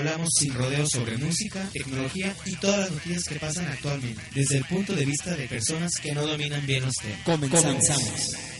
[0.00, 4.64] Hablamos sin rodeos sobre música, tecnología y todas las noticias que pasan actualmente, desde el
[4.64, 7.20] punto de vista de personas que no dominan bien los temas.
[7.22, 8.59] Comenzamos.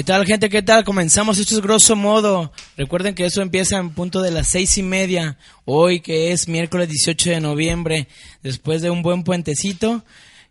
[0.00, 0.48] ¿Qué tal, gente?
[0.48, 0.82] ¿Qué tal?
[0.82, 1.36] Comenzamos.
[1.36, 2.52] Esto es grosso modo.
[2.78, 5.36] Recuerden que eso empieza en punto de las seis y media.
[5.66, 8.08] Hoy, que es miércoles 18 de noviembre,
[8.42, 10.02] después de un buen puentecito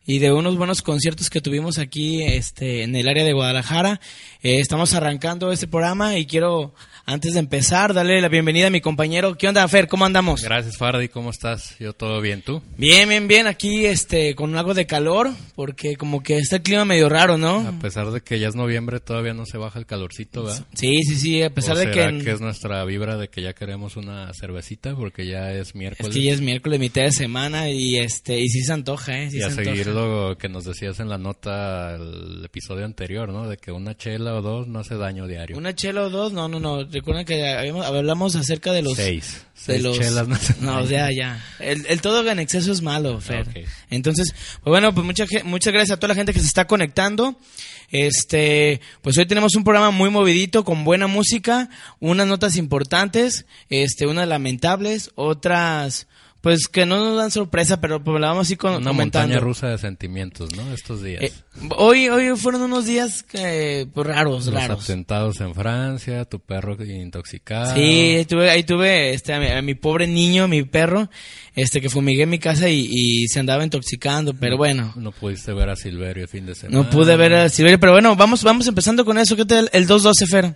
[0.05, 3.99] y de unos buenos conciertos que tuvimos aquí este, en el área de Guadalajara.
[4.43, 6.75] Eh, estamos arrancando este programa y quiero
[7.11, 9.35] antes de empezar, darle la bienvenida a mi compañero.
[9.35, 9.87] ¿Qué onda, Fer?
[9.87, 10.43] ¿Cómo andamos?
[10.43, 11.07] Gracias, Fardy.
[11.07, 11.75] ¿Cómo estás?
[11.79, 12.61] Yo todo bien, ¿tú?
[12.77, 13.47] Bien, bien, bien.
[13.47, 17.67] Aquí este, con algo de calor, porque como que está el clima medio raro, ¿no?
[17.67, 20.67] A pesar de que ya es noviembre, todavía no se baja el calorcito, ¿verdad?
[20.75, 21.41] Sí, sí, sí.
[21.41, 22.23] A pesar ¿O de será que...
[22.23, 26.13] que es nuestra vibra de que ya queremos una cervecita porque ya es Es miércoles?
[26.15, 29.31] que ya es miércoles, mitad de semana y este y sí se antoja, ¿eh?
[29.31, 29.75] Sí y a se antoja.
[29.75, 33.49] seguir lo que nos decías en la nota el episodio anterior, ¿no?
[33.49, 35.57] De que una chela o dos no hace daño diario.
[35.57, 36.33] ¿Una chela o dos?
[36.33, 36.87] No, no, no.
[36.99, 38.95] Recuerden que habíamos- hablamos acerca de los...
[38.95, 39.33] Seis.
[39.33, 39.39] de
[39.73, 40.89] Seis los- chelas no No, daño.
[40.89, 41.45] ya, ya.
[41.59, 43.47] El, el todo en exceso es malo, Fer.
[43.47, 43.57] Ok.
[43.89, 46.65] Entonces, pues bueno, pues mucha, ge- muchas gracias a toda la gente que se está
[46.67, 47.37] conectando.
[47.91, 51.69] Este, pues hoy tenemos un programa muy movidito, con buena música,
[51.99, 56.07] unas notas importantes, este, unas lamentables, otras,
[56.41, 59.27] pues que no nos dan sorpresa, pero pues la vamos así con, Una comentando.
[59.27, 60.73] montaña rusa de sentimientos, ¿no?
[60.73, 61.21] Estos días.
[61.21, 61.33] Eh,
[61.75, 64.83] hoy, hoy fueron unos días que, pues, raros, Los raros.
[64.83, 67.75] atentados en Francia, tu perro intoxicado.
[67.75, 67.81] Sí,
[68.17, 71.09] ahí tuve, ahí tuve este, a, mi, a mi pobre niño, mi perro,
[71.55, 75.51] este que fumigué en mi casa y, y se andaba intoxicando, pero bueno, No pudiste
[75.53, 76.77] ver a Silverio el fin de semana.
[76.83, 79.35] no pude ver a Silverio, pero bueno, vamos, vamos empezando con eso.
[79.35, 80.55] ¿Qué tal el 212, Fer?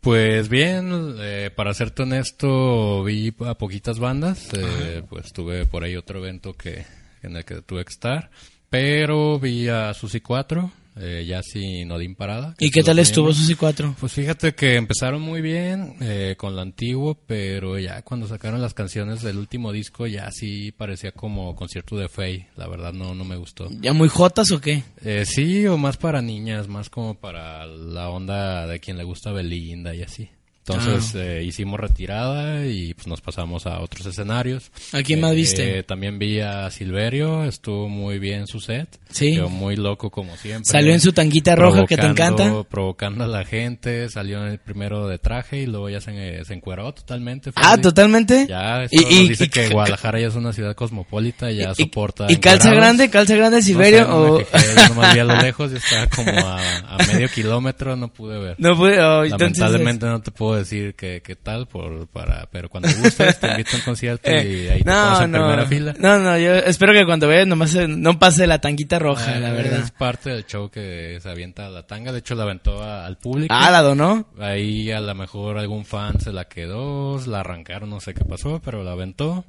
[0.00, 4.48] Pues bien, eh, para serte honesto, vi a poquitas bandas.
[4.52, 6.84] eh, pues tuve por ahí otro evento que
[7.22, 8.30] en el que tuve que estar.
[8.70, 12.54] Pero vi a Susi 4, eh, ya sin Odín Parada.
[12.58, 13.42] que ¿Y qué tal estuvo poniendo.
[13.42, 13.96] Susi 4?
[14.00, 18.74] Pues fíjate que empezaron muy bien eh, con lo antiguo, pero ya cuando sacaron las
[18.74, 22.48] canciones del último disco ya sí parecía como concierto de Faye.
[22.56, 23.68] La verdad no, no me gustó.
[23.80, 24.82] ¿Ya muy jotas o qué?
[25.04, 29.32] Eh, sí, o más para niñas, más como para la onda de quien le gusta
[29.32, 30.28] Belinda y así.
[30.68, 31.18] Entonces Ah.
[31.22, 34.70] eh, hicimos retirada y pues nos pasamos a otros escenarios.
[34.92, 35.78] ¿A quién más Eh, viste?
[35.78, 38.88] eh, también vi a Silverio, estuvo muy bien su set.
[39.10, 39.34] Sí.
[39.34, 40.64] Quedó muy loco como siempre.
[40.64, 42.64] Salió en su tanguita roja que te encanta.
[42.68, 46.54] Provocando a la gente, salió en el primero de traje y luego ya se, se
[46.54, 47.50] encueró totalmente.
[47.54, 47.82] Ah, Freddy.
[47.82, 48.46] totalmente.
[48.48, 51.72] Ya, eso Y- nos y- dice y- que Guadalajara ya es una ciudad cosmopolita, ya
[51.76, 52.26] y- soporta.
[52.28, 52.76] ¿Y calza encuerados.
[52.96, 54.06] grande, calza grande sé, Silverio?
[54.08, 54.38] no me o...
[54.40, 58.38] yo nomás vi a lo lejos y estaba como a, a medio kilómetro, no pude
[58.38, 58.56] ver.
[58.58, 62.68] No pude, oh, entonces- Lamentablemente no te puedo decir qué qué tal, por, para, pero
[62.68, 65.94] cuando gustes te invito a un concierto y Eh, ahí te pones en primera fila.
[65.98, 69.52] No, no, yo espero que cuando veas nomás no pase la tanguita roja, Ah, la
[69.52, 69.80] verdad.
[69.80, 73.16] Es parte del show que se avienta la tanga, de hecho la aventó a- al
[73.18, 73.54] público.
[73.56, 74.26] Ah, la donó.
[74.38, 78.60] Ahí a lo mejor algún fan se la quedó, la arrancaron, no sé qué pasó,
[78.64, 79.44] pero la aventó.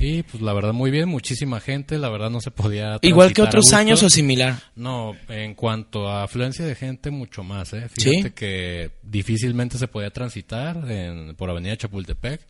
[0.00, 3.42] Y pues la verdad muy bien, muchísima gente, la verdad no se podía Igual que
[3.42, 4.58] otros años o similar.
[4.74, 7.86] No, en cuanto a afluencia de gente, mucho más, ¿eh?
[7.96, 8.10] ¿Sí?
[8.10, 12.40] Fíjate que difícilmente se podía transitar en- por Avenida Chapultepec.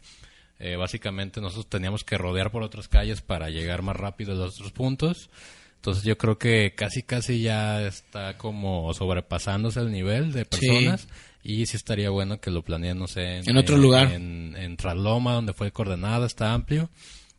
[0.60, 4.54] Eh, básicamente nosotros teníamos que rodear por otras calles para llegar más rápido a los
[4.54, 5.30] otros puntos.
[5.76, 10.68] Entonces yo creo que casi casi ya está como sobrepasándose el nivel de Sí.
[10.68, 11.08] personas.
[11.42, 14.12] Y sí estaría bueno que lo planeen, no sé, En otro lugar.
[14.12, 16.90] En, en Trasloma, donde fue coordenada, está amplio.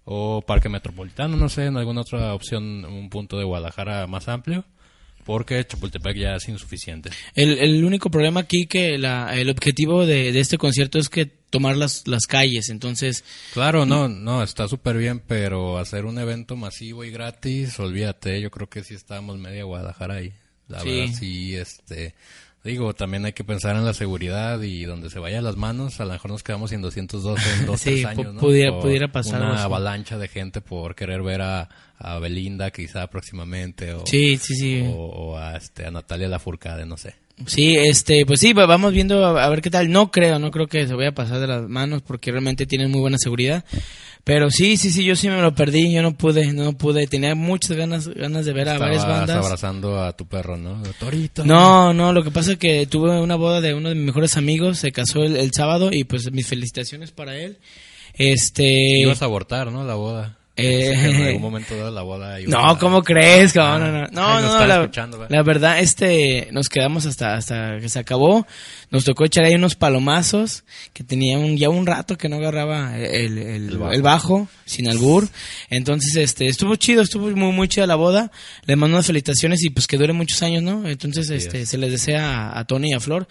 [0.05, 4.65] O Parque Metropolitano, no sé, en alguna otra opción, un punto de Guadalajara más amplio.
[5.23, 7.11] Porque Chapultepec ya es insuficiente.
[7.35, 11.27] El, el único problema aquí que la, el objetivo de, de este concierto es que
[11.27, 16.55] tomar las, las calles, entonces Claro, no, no, está súper bien, pero hacer un evento
[16.55, 20.33] masivo y gratis, olvídate, yo creo que sí estábamos media Guadalajara ahí.
[20.67, 20.89] La Sí.
[20.89, 22.15] verdad, sí, este,
[22.63, 26.05] Digo, también hay que pensar en la seguridad y donde se vayan las manos, a
[26.05, 28.39] lo mejor nos quedamos sin 212 en dos, Sí, años, ¿no?
[28.39, 33.07] pudiera- Por pudiera pasar Una avalancha de gente por querer ver a, a Belinda quizá
[33.07, 34.83] próximamente o, Sí, sí, sí.
[34.85, 37.15] o, o a, este, a Natalia Lafourcade, no sé.
[37.47, 39.89] Sí, este, pues sí, va- vamos viendo a, a ver qué tal.
[39.89, 42.91] No creo, no creo que se vaya a pasar de las manos porque realmente tienen
[42.91, 43.65] muy buena seguridad.
[44.23, 47.07] Pero sí, sí, sí, yo sí me lo perdí, yo no pude, no pude.
[47.07, 49.43] Tenía muchas ganas, ganas de ver a varias bandas.
[49.43, 50.81] abrazando a tu perro, ¿no?
[50.99, 51.43] Torito.
[51.43, 54.37] No, no, lo que pasa es que tuve una boda de uno de mis mejores
[54.37, 57.57] amigos, se casó el, el sábado y pues mis felicitaciones para él.
[58.13, 58.99] Este...
[58.99, 59.83] Ibas a abortar, ¿no?
[59.83, 60.37] La boda.
[60.57, 63.55] Eh, que en algún momento de la boda iba No, a- ¿cómo crees?
[63.55, 65.27] no, no, no, Ay, no, no, la, ¿verdad?
[65.29, 68.45] la verdad, este, nos quedamos hasta, hasta que se acabó,
[68.89, 72.97] nos tocó echar ahí unos palomazos, que tenía un, ya un rato que no agarraba
[72.97, 74.01] el, el, el bajo.
[74.39, 74.47] bajo.
[74.65, 75.27] sin albur,
[75.69, 78.29] entonces, este, estuvo chido, estuvo muy, muy chida la boda,
[78.65, 80.87] le mando unas felicitaciones y pues que dure muchos años, ¿no?
[80.87, 83.25] Entonces, este, se les desea a, a Tony y a Flor.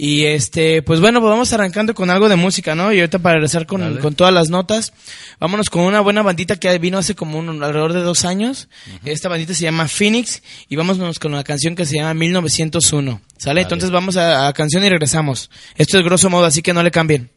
[0.00, 2.92] Y este, pues bueno, pues vamos arrancando con algo de música, ¿no?
[2.92, 4.92] Y ahorita para regresar con, con todas las notas,
[5.40, 8.68] vámonos con una buena bandita que vino hace como un, alrededor de dos años.
[9.04, 13.20] Esta bandita se llama Phoenix y vámonos con una canción que se llama 1901.
[13.38, 13.44] ¿Sale?
[13.44, 13.62] Dale.
[13.62, 15.50] Entonces vamos a, a canción y regresamos.
[15.74, 17.30] Esto es grosso modo, así que no le cambien.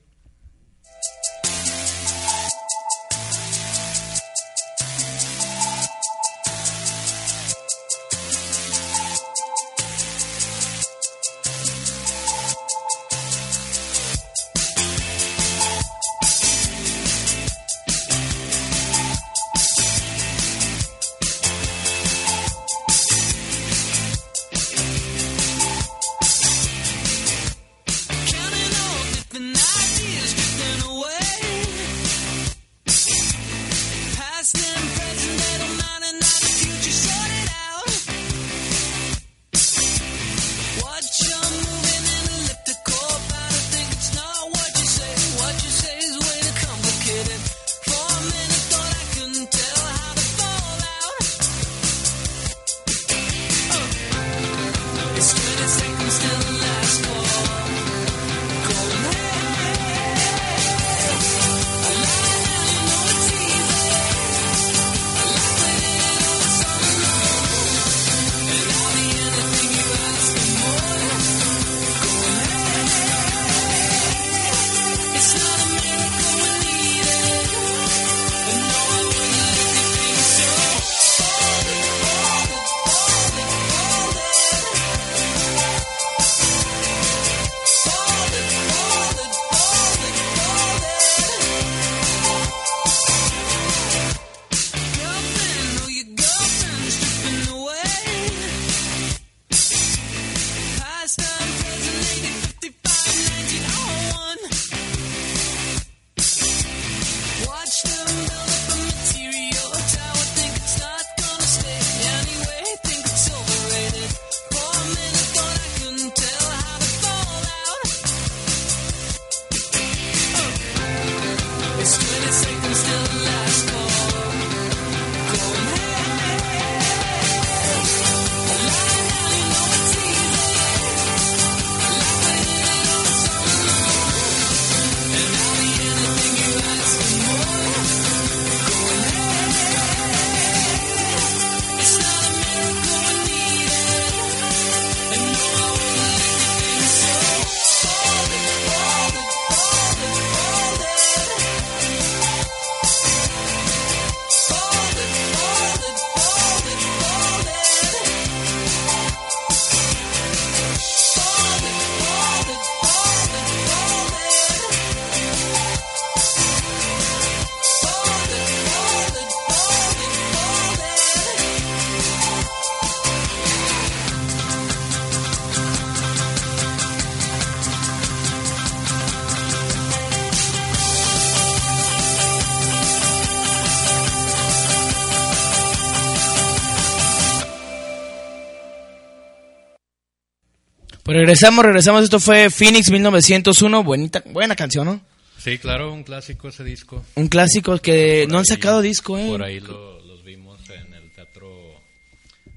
[191.12, 192.03] Pues regresamos, regresamos.
[192.06, 193.84] Esto fue Phoenix 1901.
[193.84, 195.01] Buenita, buena canción, ¿no?
[195.38, 197.03] Sí, claro, un clásico ese disco.
[197.15, 199.27] Un clásico que Por no han sacado disco, ¿eh?
[199.27, 201.51] Por ahí lo- los vimos en el teatro,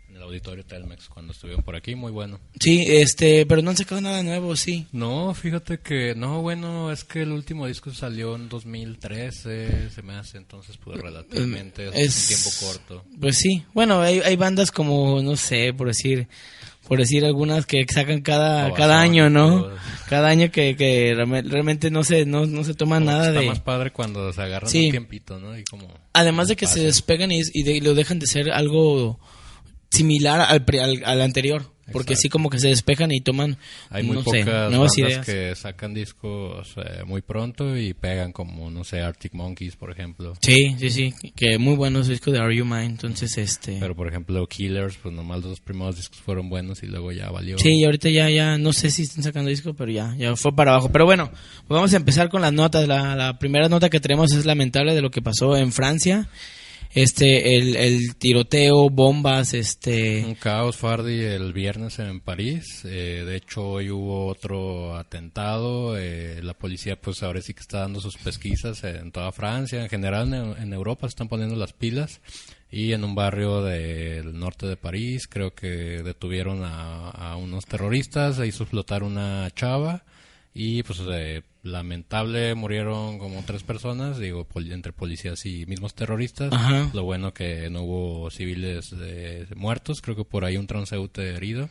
[0.08, 2.40] en el auditorio Telmex cuando estuvieron por aquí, muy bueno.
[2.60, 4.86] Sí, este, pero no han sacado nada nuevo, sí.
[4.92, 10.14] No, fíjate que, no, bueno, es que el último disco salió en 2013, se me
[10.14, 13.04] hace, entonces pues relativamente es, Es- un tiempo corto.
[13.20, 16.28] Pues sí, bueno, hay, hay bandas como, no sé, por decir,
[16.88, 18.78] por decir algunas que sacan cada, Babasónicos.
[18.78, 19.68] cada año, ¿no?
[20.08, 23.46] Cada año que, que realme- realmente no se, no, no se toman nada Está de...
[23.46, 24.86] más padre cuando se agarran Sí.
[24.86, 25.56] un tiempito, ¿no?
[25.58, 28.50] Y como Además de que se despegan y, y de- y lo dejan de ser
[28.52, 29.18] algo
[29.94, 31.72] similar al, pre- al, al anterior.
[31.92, 32.20] Porque Exacto.
[32.22, 33.58] sí como que se despejan y toman,
[33.90, 35.26] Hay muy no sé, pocas nuevas bandas ideas.
[35.26, 40.32] que sacan discos eh, muy pronto y pegan como, no sé, Arctic Monkeys, por ejemplo.
[40.40, 43.76] Sí, sí, sí, que muy buenos discos de Are You Mine, entonces este...
[43.80, 47.28] Pero, por ejemplo, Killers, pues nomás los dos primeros discos fueron buenos y luego ya
[47.30, 47.58] valió.
[47.58, 50.56] Sí, y ahorita ya, ya, no sé si están sacando disco, pero ya, ya fue
[50.56, 50.88] para abajo.
[50.90, 52.88] Pero bueno, pues vamos a empezar con las notas.
[52.88, 56.28] La, la primera nota que tenemos es lamentable de lo que pasó en Francia.
[56.94, 60.24] Este, el, el tiroteo, bombas, este...
[60.24, 62.82] Un caos, Fardi, el viernes en París.
[62.84, 65.98] Eh, de hecho, hoy hubo otro atentado.
[65.98, 69.82] Eh, la policía, pues ahora sí que está dando sus pesquisas en toda Francia.
[69.82, 72.20] En general, en, Europa se están poniendo las pilas.
[72.70, 75.68] Y en un barrio del norte de París, creo que
[76.04, 78.36] detuvieron a, a unos terroristas.
[78.36, 80.04] Se hizo explotar una chava.
[80.56, 86.52] Y pues eh, lamentable murieron como tres personas, digo, poli- entre policías y mismos terroristas.
[86.52, 86.90] Ajá.
[86.94, 91.68] Lo bueno que no hubo civiles eh, muertos, creo que por ahí un transeúnte herido.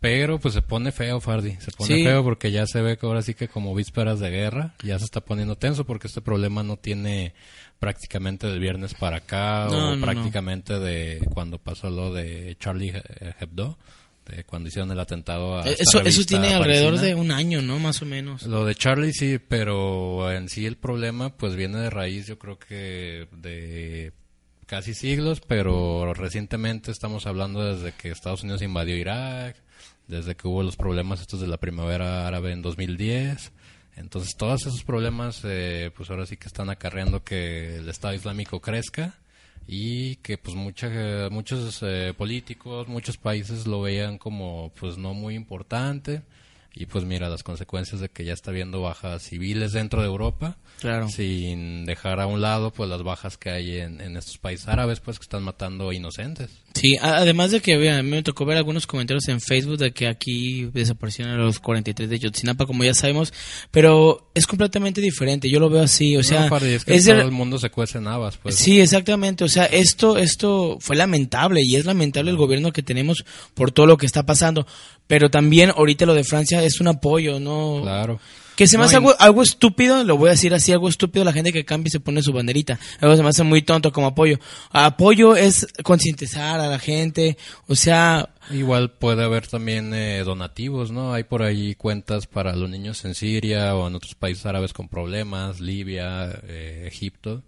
[0.00, 2.04] Pero pues se pone feo, Fardi, se pone Sí.
[2.04, 5.06] feo porque ya se ve que ahora sí que como vísperas de guerra, ya se
[5.06, 7.32] está poniendo tenso porque este problema no tiene
[7.78, 10.04] prácticamente del viernes para acá No, o no, no.
[10.04, 13.78] prácticamente de cuando pasó lo de Charlie He- Hebdo,
[14.26, 17.62] de cuando hicieron el atentado a esta Eh, Eso, eso tiene alrededor de un año,
[17.62, 17.78] ¿no?
[17.78, 18.44] Más o menos.
[18.44, 22.58] Lo de Charlie sí, pero en sí el problema pues viene de raíz yo creo
[22.58, 24.12] que de
[24.66, 29.56] casi siglos, pero recientemente estamos hablando desde que Estados Unidos invadió Irak,
[30.08, 33.52] desde que hubo los problemas estos de la primavera árabe en 2010.
[33.96, 38.60] Entonces todos esos problemas eh, pues ahora sí que están acarreando que el Estado Islámico
[38.60, 39.14] crezca
[39.66, 40.88] y que pues mucha,
[41.30, 46.22] muchos eh, políticos, muchos países lo veían como pues no muy importante
[46.74, 50.56] y pues mira las consecuencias de que ya está habiendo bajas civiles dentro de Europa
[50.80, 51.08] Claro.
[51.08, 55.00] sin dejar a un lado pues las bajas que hay en, en estos países árabes
[55.00, 58.86] pues que están matando inocentes Sí, además de que a mí me tocó ver algunos
[58.86, 63.32] comentarios en Facebook de que aquí desaparecieron los 43 de Yotzinapa, como ya sabemos,
[63.70, 65.48] pero es completamente diferente.
[65.48, 67.98] Yo lo veo así, o sea, es que es de- todo el mundo se cuece
[67.98, 69.44] en habas pues Sí, exactamente.
[69.44, 73.86] O sea, esto, esto fue lamentable y es lamentable el gobierno que tenemos por todo
[73.86, 74.66] lo que está pasando.
[75.06, 77.80] Pero también ahorita lo de Francia es un apoyo, ¿no?
[77.82, 78.18] claro
[78.56, 81.32] Que se me hace algo, algo estúpido, lo voy a decir así, algo estúpido la
[81.32, 82.78] gente que cambia y se pone su banderita.
[83.00, 84.38] Algo se me hace muy tonto como apoyo.
[84.70, 91.14] Apoyo es concientizar a la gente, o sea, Igual puede haber también eh, donativos, ¿no?
[91.14, 94.88] Hay por ahí cuentas para los niños en Siria o en otros países árabes con
[94.88, 97.42] problemas, Libia, eh, Egipto.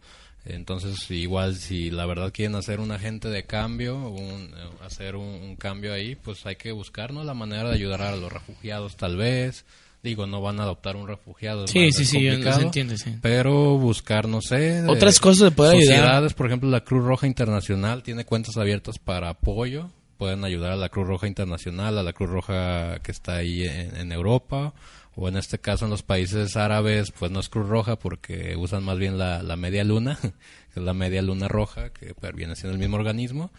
[0.47, 5.27] Entonces, igual si la verdad quieren hacer un agente de cambio, un, eh, hacer un,
[5.27, 7.25] un cambio ahí, pues hay que buscar, ¿no?
[7.25, 9.67] La manera de ayudar a los refugiados, tal vez.
[10.07, 11.67] Digo, no van a adoptar un refugiado.
[11.67, 13.17] Sí, sí, sí, se entiende, sí.
[13.21, 14.85] Pero buscar, no sé.
[14.87, 15.97] Otras cosas de poder ayudar.
[15.97, 19.91] sociedades, por ejemplo, la Cruz Roja Internacional tiene cuentas abiertas para apoyo.
[20.17, 23.97] Pueden ayudar a la Cruz Roja Internacional, a la Cruz Roja que está ahí en,
[23.97, 24.75] en Europa,
[25.17, 28.85] o en este caso en los países árabes, pues no es Cruz Roja porque usan
[28.85, 30.29] más bien la, la media luna, que
[30.77, 33.51] es la media luna roja, que viene siendo el mismo organismo.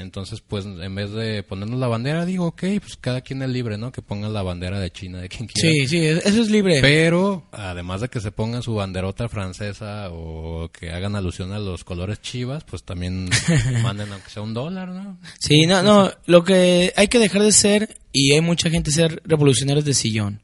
[0.00, 3.76] Entonces, pues en vez de ponernos la bandera, digo, ok, pues cada quien es libre,
[3.76, 3.92] ¿no?
[3.92, 5.70] Que pongan la bandera de China, de quien quiera.
[5.70, 6.80] sí, sí, eso es libre.
[6.80, 11.84] Pero, además de que se pongan su banderota francesa o que hagan alusión a los
[11.84, 13.28] colores chivas, pues también
[13.82, 15.18] manden aunque sea un dólar, ¿no?
[15.38, 19.22] Sí, no, no, lo que hay que dejar de ser, y hay mucha gente ser
[19.24, 20.40] revolucionarios de sillón.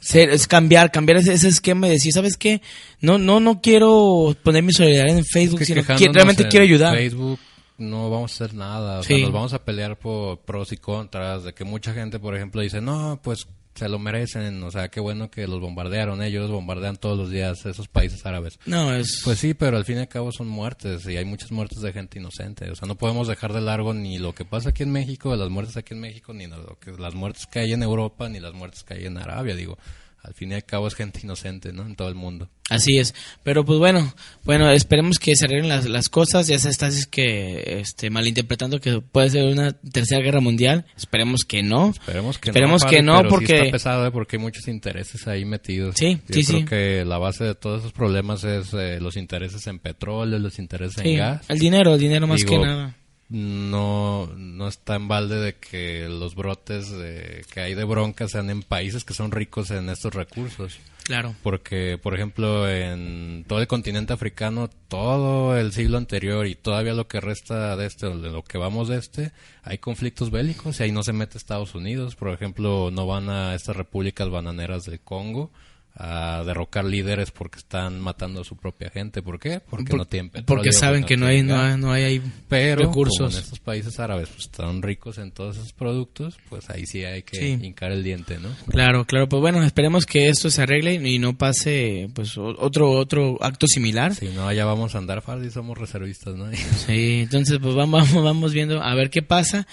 [0.00, 2.62] Ser, es cambiar, cambiar ese, ese esquema y decir, ¿sabes qué?
[3.00, 6.64] No, no, no quiero poner mi solidaridad en Facebook, Que sino que realmente en quiero
[6.64, 6.96] ayudar.
[6.96, 7.38] Facebook
[7.80, 9.14] no vamos a hacer nada, o Sí.
[9.16, 12.60] sea, nos vamos a pelear por pros y contras, de que mucha gente, por ejemplo,
[12.62, 16.96] dice, no, pues se lo merecen, o sea, qué bueno que los bombardearon, ellos bombardean
[16.96, 18.58] todos los días esos países árabes.
[18.66, 19.22] No, es...
[19.24, 21.92] Pues sí, pero al fin y al cabo son muertes y hay muchas muertes de
[21.92, 22.68] gente inocente.
[22.70, 25.48] O sea, no podemos dejar de largo ni lo que pasa aquí en México, las
[25.50, 28.52] muertes aquí en México, ni lo que, las muertes que hay en Europa, ni las
[28.54, 29.54] muertes que hay en Arabia.
[29.54, 29.78] Digo,
[30.22, 31.86] al fin y al cabo es gente inocente, ¿no?
[31.86, 32.48] En todo el mundo.
[32.68, 33.14] Así es.
[33.42, 36.46] Pero pues bueno, bueno, esperemos que se arreglen las, las cosas.
[36.46, 40.86] Ya se está es que este, malinterpretando que puede ser una tercera guerra mundial.
[40.96, 41.90] Esperemos que no.
[41.90, 42.90] Esperemos que Esperemos no.
[42.90, 44.10] que Pablo, no, pero sí porque- está pesado, ¿eh?
[44.12, 45.96] porque hay muchos intereses ahí metidos.
[45.98, 46.64] Sí, Yo sí, creo sí.
[46.66, 51.02] que la base de todos esos problemas es eh, los intereses en petróleo, los intereses
[51.02, 51.46] Sí, en gas.
[51.48, 52.94] el dinero, el dinero más Digo, que nada.
[53.30, 58.50] No, no está en balde de que los brotes de- que hay de bronca sean
[58.50, 60.78] en países que son ricos en estos recursos.
[61.04, 61.34] Claro.
[61.42, 67.08] Porque, por ejemplo, en todo el continente africano, todo el siglo anterior y todavía lo
[67.08, 69.32] que resta de este, de lo que vamos de este,
[69.62, 72.14] hay conflictos bélicos y ahí no se mete Estados Unidos.
[72.16, 75.50] Por ejemplo, no van a estas repúblicas bananeras del Congo
[75.94, 79.22] a derrocar líderes porque están matando a su propia gente.
[79.22, 79.60] ¿Por qué?
[79.60, 80.46] Porque Por- no tienen petróleo.
[80.46, 83.18] Porque saben que no hay, no hay, no hay ahí Pero recursos.
[83.18, 87.04] como en estos países árabes pues, están ricos en todos esos productos, pues ahí sí
[87.04, 87.58] hay que Sí.
[87.66, 88.48] hincar el diente, ¿no?
[88.68, 93.36] Claro, claro, pues bueno, esperemos que esto se arregle y no pase pues otro otro
[93.42, 94.14] acto similar.
[94.14, 96.50] Si no, allá vamos a andar, Fardi, somos reservistas, ¿no?
[96.86, 99.66] Sí, entonces pues vamos, vamos viendo a ver qué pasa.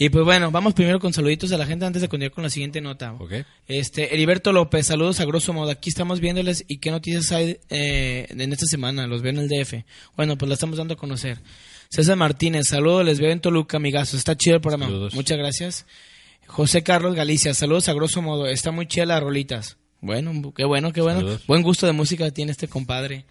[0.00, 2.50] Y pues bueno, vamos primero con saluditos a la gente antes de continuar con la
[2.50, 3.14] siguiente nota.
[3.14, 3.32] ¿Ok?
[3.66, 5.72] Este, Heriberto López, saludos a grosso modo.
[5.72, 9.08] Aquí estamos viéndoles y qué noticias hay eh, en esta semana.
[9.08, 9.82] Los veo en el DF.
[10.16, 11.40] Bueno, pues la estamos dando a conocer.
[11.88, 14.20] César Martínez, saludos, les veo en Toluca, amigazos.
[14.20, 14.86] Está chido el programa.
[14.86, 15.14] Saludos.
[15.14, 15.86] Muchas gracias.
[16.46, 18.46] José Carlos Galicia, saludos a grosso modo.
[18.46, 19.78] Está muy chida las rolitas.
[20.00, 21.20] Bueno, qué bueno, qué bueno.
[21.20, 21.46] Saludos.
[21.48, 23.24] Buen gusto de música tiene este compadre.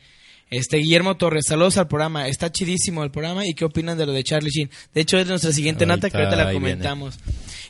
[0.49, 2.27] Este Guillermo Torres, saludos al programa.
[2.27, 3.45] Está chidísimo el programa.
[3.45, 4.69] ¿Y qué opinan de lo de Charlie Sheen?
[4.93, 6.77] De hecho, es nuestra siguiente nota que Ahorita la viene.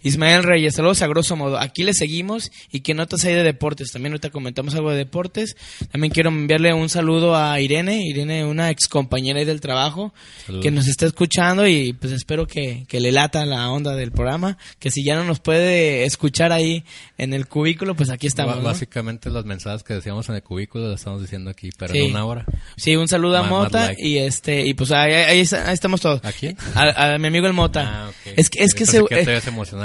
[0.04, 1.58] Ismael Reyes, saludos a grosso modo.
[1.60, 2.52] Aquí le seguimos.
[2.72, 3.92] ¿Y qué notas hay de deportes?
[3.92, 5.56] También ahorita comentamos algo de deportes.
[5.92, 8.04] También quiero enviarle un saludo a Irene.
[8.06, 10.14] Irene, una ex compañera del trabajo,
[10.46, 10.64] Saludos.
[10.64, 14.58] que nos está escuchando y pues espero que, que le lata la onda del programa.
[14.80, 16.84] Que si ya no nos puede escuchar ahí
[17.18, 18.62] en el cubículo, pues aquí estamos.
[18.64, 22.00] Básicamente las mensajes que decíamos en el cubículo las estamos diciendo aquí, pero Sí.
[22.00, 22.46] en una hora.
[22.76, 24.08] Sí, un saludo a Mota Like.
[24.08, 26.24] y este y pues ahí, ahí estamos todos.
[26.24, 26.58] ¿A quién?
[26.76, 28.08] A, a mi amigo el Mota.
[28.08, 28.12] Ah.
[28.36, 29.26] Es que es que se que eh,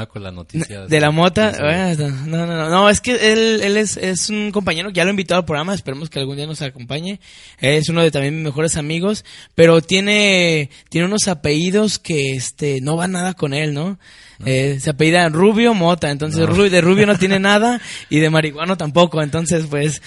[0.06, 0.86] con la noticia.
[0.86, 4.50] de la Mota, bueno, no, no, no, no, es que él, él es, es un
[4.52, 7.20] compañero que ya lo he invitado al programa, esperemos que algún día nos acompañe.
[7.58, 12.96] Es uno de también mis mejores amigos, pero tiene tiene unos apellidos que este no
[12.96, 13.98] va nada con él, ¿no?
[14.44, 17.80] Eh, se apellida Rubio Mota, entonces Ru- de Rubio no tiene nada
[18.10, 20.02] y de marihuano tampoco, entonces pues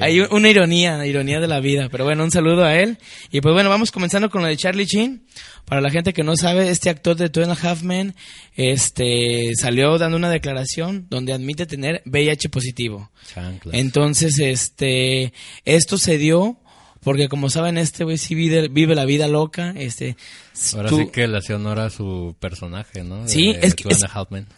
[0.00, 2.98] hay una ironía, ironía de la vida, pero bueno, un saludo a él.
[3.30, 5.24] Y pues bueno, vamos comenzando con lo de Charlie Sheen.
[5.64, 8.14] Para la gente que no sabe, este actor de Two and a Half Men,
[8.56, 13.10] este, salió dando una declaración donde admite tener VIH positivo.
[13.32, 13.74] Chanclas.
[13.74, 15.32] Entonces, este,
[15.64, 16.58] esto se dio
[17.02, 20.16] porque como saben, este güey sí vive, vive la vida loca, este,
[20.74, 23.22] Ahora tú- sí que le hacía honor a su personaje, ¿no?
[23.24, 23.98] De- Sí, es que- es-.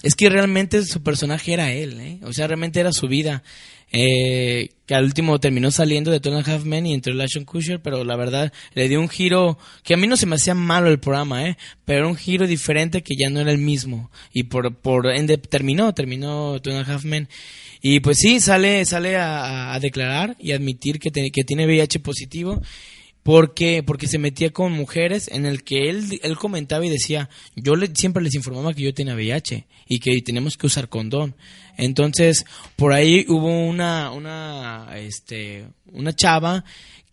[0.02, 2.18] Es que realmente su personaje era él, ¿eh?
[2.22, 3.42] O sea, realmente era su vida.
[3.96, 7.20] Eh, que al último terminó saliendo de Two and a Half Men y entró el
[7.20, 10.34] Ashton Kutcher, pero la verdad le dio un giro que a mí no se me
[10.34, 11.56] hacía malo el programa, ¿eh?
[11.84, 14.10] Pero era un giro diferente que ya no era el mismo.
[14.32, 17.28] Y por, por ende terminó, terminó Two and a Half Men.
[17.86, 22.62] Y pues sí, sale, sale a, declarar y admitir que, te- que tiene VIH positivo.
[23.22, 27.76] Porque, porque se metía con mujeres en el que él, él comentaba y decía, yo
[27.76, 31.34] le- siempre les informaba que yo tenía VIH y que tenemos que usar condón.
[31.76, 36.64] Entonces, por ahí hubo una, una, este, una chava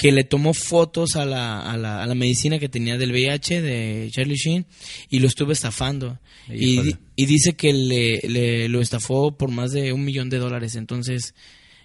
[0.01, 3.61] que le tomó fotos a la, a la, a la medicina que tenía del VIH
[3.61, 4.65] de Charlie Sheen
[5.09, 6.19] y lo estuvo estafando.
[6.49, 6.79] Y,
[7.15, 10.75] y dice que le, le- lo estafó por más de un millón de dólares.
[10.75, 11.35] Entonces,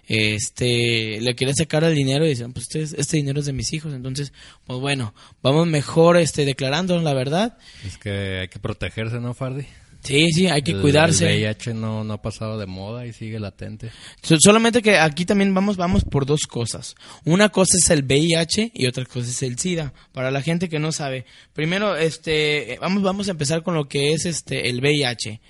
[0.07, 3.71] este le quería sacar el dinero y decían, pues este, este dinero es de mis
[3.73, 3.93] hijos.
[3.93, 4.33] Entonces,
[4.65, 7.57] pues bueno, vamos mejor este declarando la verdad.
[7.85, 9.65] Es que hay que protegerse, ¿no, Fardi?
[10.07, 11.25] Sí, sí, hay que El- cuidarse.
[11.27, 13.89] El VIH no, no ha pasado de moda y sigue latente.
[14.21, 16.95] So- solamente que aquí también vamos, vamos por dos cosas.
[17.25, 19.93] Una cosa es el VIH y otra cosa es el SIDA.
[20.13, 21.25] Para la gente que no sabe.
[21.53, 25.41] Primero, este, vamos, vamos a empezar con lo que es este, el VIH.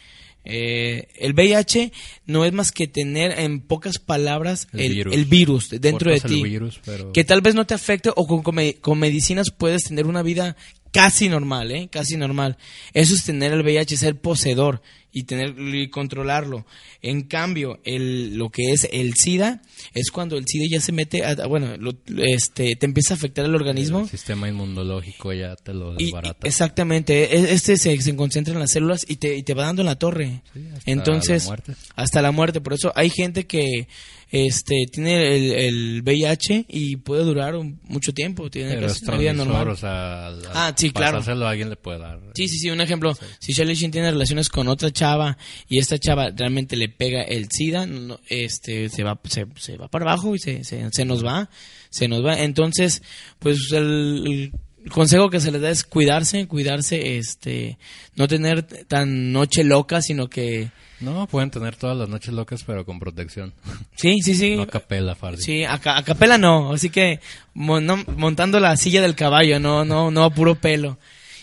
[0.50, 1.91] Eh, el VIH
[2.26, 5.13] no es más que tener en pocas palabras El el, virus.
[5.13, 6.41] el virus dentro de ti.
[6.41, 8.41] virus, pero- Que tal vez no te afecte o con,
[8.80, 10.56] con medicinas puedes tener una vida
[11.01, 11.89] casi normal, ¿eh?
[11.91, 12.57] Casi normal.
[12.93, 14.81] Eso es tener el VIH, ser poseedor
[15.12, 16.65] y tener y controlarlo.
[17.01, 19.62] En cambio, el, lo que es el SIDA
[19.93, 23.45] es cuando el SIDA ya se mete, a- bueno, lo- este, te empieza a afectar
[23.45, 24.01] el organismo.
[24.01, 26.47] El sistema inmunológico ya te lo desbarata.
[26.47, 29.81] exactamente, e- este se, se concentra en las células y te, y te va dando
[29.83, 30.41] en la torre.
[30.75, 31.73] hasta Entonces, la muerte.
[31.95, 32.62] hasta la muerte.
[32.62, 33.88] Por eso hay gente que
[34.30, 39.18] este tiene el, el VIH y puede durar un- mucho tiempo, tiene Pero casi una
[39.18, 39.70] vida normal.
[39.70, 41.20] o sea, al- Ah, sí, claro.
[41.20, 42.20] a alguien le puede dar.
[42.36, 45.38] Sí, sí, sí, un ejemplo, si Charlie Sheen tiene relaciones con otra chava
[45.70, 49.88] y esta chava realmente le pega el SIDA, no- este se va se, se va
[49.88, 51.50] para abajo y se, se, se nos va,
[51.90, 52.40] se nos va.
[52.42, 53.02] Entonces,
[53.40, 54.52] pues el, el
[54.89, 57.78] consejo que se les da es cuidarse, cuidarse, este,
[58.15, 60.69] no tener tan noche loca, sino que
[61.00, 63.54] No, pueden tener todas las noches locas, pero con protección.
[63.95, 64.56] sí, sí, sí.
[64.56, 65.41] No a capela, Fardi.
[65.41, 67.19] Sí, a, a capela no, así que
[67.54, 70.97] mon- no- montando la silla del caballo, no, no, no a puro pelo.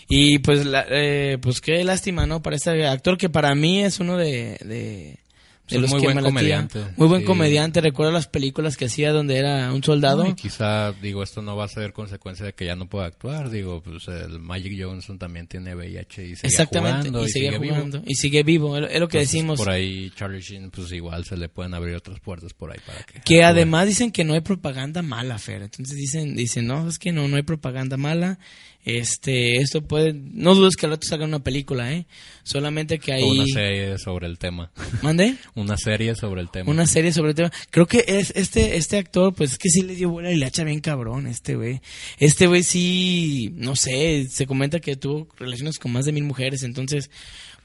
[0.07, 2.41] Y pues, la- eh, pues qué lástima, ¿no?
[2.41, 4.57] Para este actor que para mí es uno de...
[4.63, 5.17] de
[5.67, 7.25] de los muy que buen comediante, Muy buen sí.
[7.27, 7.81] comediante.
[7.81, 10.23] Recuerdo las películas que hacía donde era un soldado.
[10.23, 13.05] No, y quizá, digo, esto no va a ser consecuencia de que ya no pueda
[13.07, 13.49] actuar.
[13.49, 17.09] Digo, pues el Magic Johnson también tiene VIH y sigue Exactamente.
[17.09, 17.25] jugando.
[17.25, 17.75] y sigue sigue vivo.
[17.75, 18.03] jugando.
[18.05, 18.77] Y sigue vivo.
[18.77, 19.59] Es lo- que Entonces, decimos.
[19.59, 23.03] Por ahí Charlie Sheen, pues igual se le pueden abrir otras puertas por ahí para
[23.03, 23.21] que...
[23.21, 25.63] Que además dicen que no hay propaganda mala, Fer.
[25.63, 28.37] Entonces dicen, dicen, no, es que no, no hay propaganda mala.
[28.85, 32.05] Este, esto puede, no dudes que al rato salga una película, ¿eh?
[32.43, 34.71] Solamente que ahí, Una serie sobre el tema.
[35.01, 35.37] ¿mande?
[35.55, 36.69] Una serie sobre el tema.
[36.69, 37.51] Una serie sobre el tema.
[37.71, 40.45] Creo que es este, este actor, pues es que sí le dio vuela y le
[40.45, 41.81] hacha bien cabrón, este güey.
[42.19, 46.61] Este güey sí, no sé, se comenta que tuvo relaciones con más de mil mujeres,
[46.61, 47.09] entonces,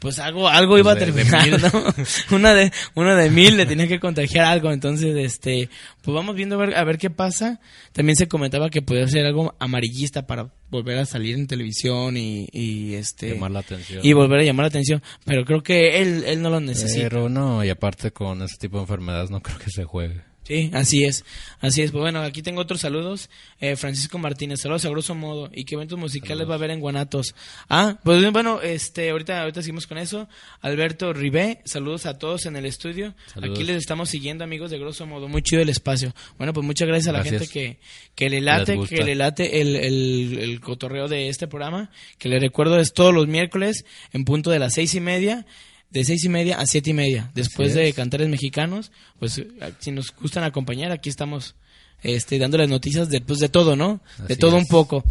[0.00, 1.60] pues algo, algo iba a de terminar.
[1.60, 1.84] ¿no?
[2.36, 5.68] Una de, una de mil le tenía que contagiar algo, entonces, este,
[6.02, 7.60] pues vamos viendo a ver, a ver qué pasa.
[7.92, 12.48] También se comentaba que podía ser algo amarillista para volver a salir en televisión y,
[12.50, 14.00] y este, Llamar la atención.
[14.02, 17.08] y volver a llamar la atención, pero creo que él, él no lo necesita.
[17.08, 20.29] Pero no, y aparte con ese tipo de enfermedades no creo que se juegue.
[20.50, 21.24] Sí, así es,
[21.60, 21.92] así es.
[21.92, 23.30] Pues bueno, aquí tengo otros saludos.
[23.60, 25.48] Eh, Francisco Martínez, saludos a grosso modo.
[25.54, 27.36] ¿Y qué eventos musicales va a haber en Guanatos?
[27.68, 30.28] Ah, pues bueno, este, ahorita, ahorita seguimos con eso.
[30.60, 33.14] Alberto Ribé, saludos a todos en el estudio.
[33.32, 33.56] Saludos.
[33.56, 35.28] Aquí les estamos siguiendo, amigos de grosso modo.
[35.28, 36.12] Muy chido el espacio.
[36.36, 37.48] Bueno, pues muchas gracias a la Gracias.
[37.48, 37.80] gente que,
[38.16, 41.92] que le late, Les que le late el, el, el cotorreo de este programa.
[42.18, 45.46] Que le recuerdo es todos los miércoles en punto de las seis y media.
[45.90, 47.30] De seis y media a siete y media.
[47.34, 47.94] Después de es.
[47.96, 49.48] Cantares Mexicanos, pues eh,
[49.80, 51.56] si nos gustan acompañar, aquí estamos
[52.02, 54.00] este dándoles noticias de, pues, de todo, ¿no?
[54.26, 55.04] de todo un poco.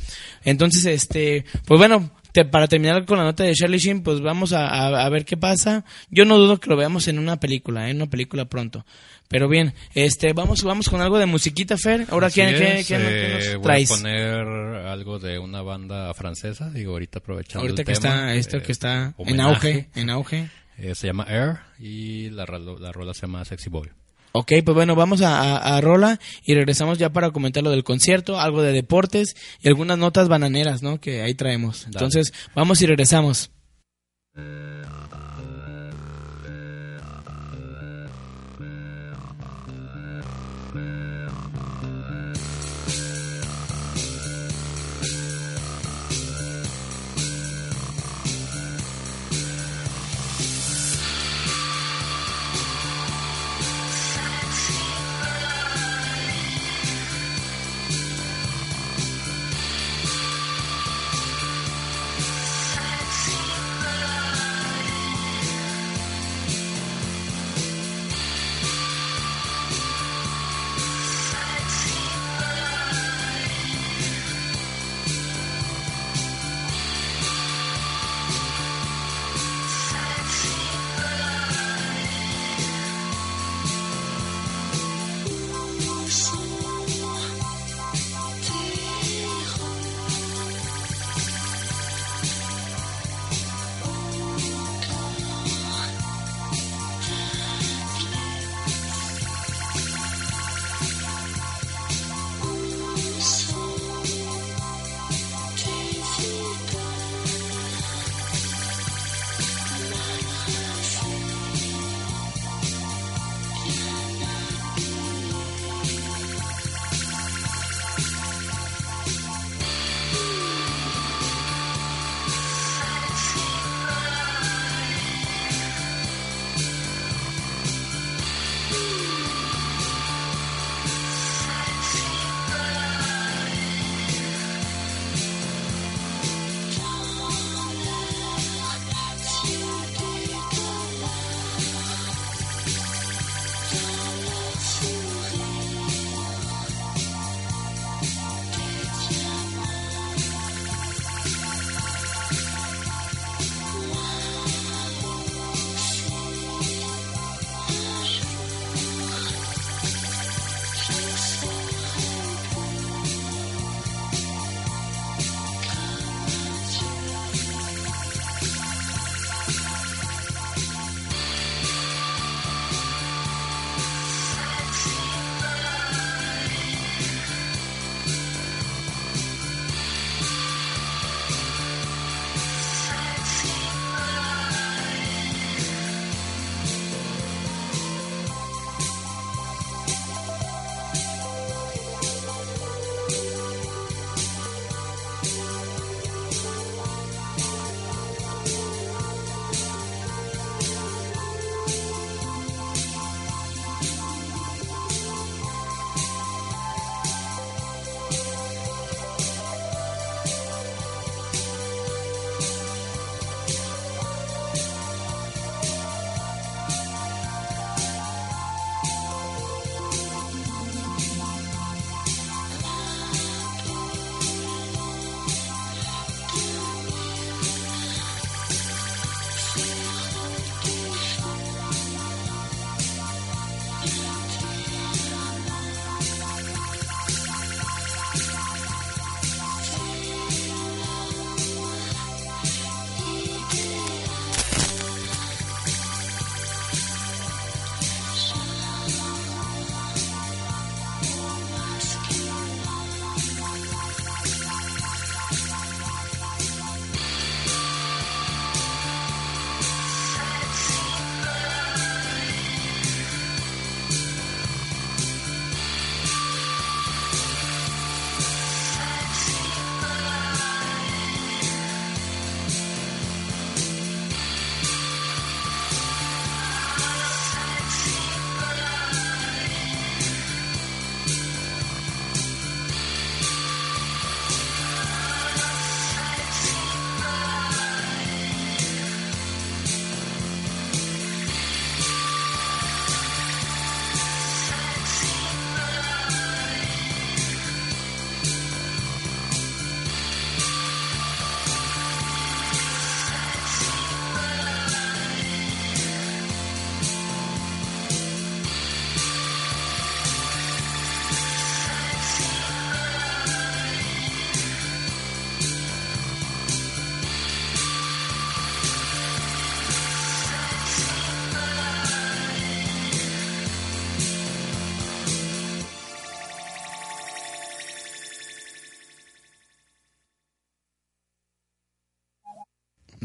[0.44, 4.54] Entonces, este, pues bueno, te- para terminar con la nota de Charlie Sheen, pues vamos
[4.54, 5.86] a, a- a ver qué pasa.
[6.10, 7.92] Yo no dudo que lo veamos en una película, ¿eh?
[7.92, 8.86] en una película pronto.
[9.28, 12.08] Pero bien, este, vamos, vamos con algo de musiquita, Fer.
[12.10, 13.92] Ahora, ¿qué, qué- es, qué nos- eh, nos voy traes?
[13.92, 14.40] a poner
[14.88, 18.62] algo de una banda francesa, digo, ahorita aprovechando Ahorita el que tema, está, esto eh,
[18.64, 20.50] que está en auge, en auge.
[20.82, 23.90] Eh, se llama Air y la, la rola se llama Sexy Boy.
[24.32, 27.84] Ok, pues bueno, vamos a, a- a Rola y regresamos ya para comentar lo del
[27.84, 31.02] concierto, algo de deportes y algunas notas bananeras, ¿no?
[31.02, 31.86] Que ahí traemos.
[31.88, 33.52] Entonces, vamos y regresamos.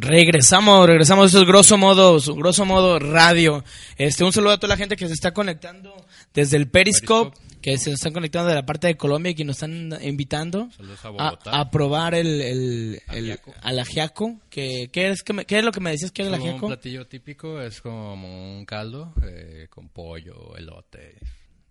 [0.08, 1.26] Regresamos, regresamos.
[1.26, 3.64] Esto es grosso modo, grosso modo radio.
[3.96, 5.94] Este, un saludo a toda la gente que se está conectando
[6.34, 9.56] desde el Periscope, que se están conectando de la parte de Colombia y que nos
[9.56, 10.68] están invitando
[11.02, 11.50] a a, Bogotá.
[11.60, 13.54] a probar el, el, el Ajiaco.
[13.62, 14.40] al ajiaco.
[14.50, 16.44] Que, ¿qué, es, que me- ¿Qué es lo que me decías que era el Como
[16.44, 16.66] un ajiaco?
[16.66, 21.14] platillo típico es como un caldo eh, con pollo, elote.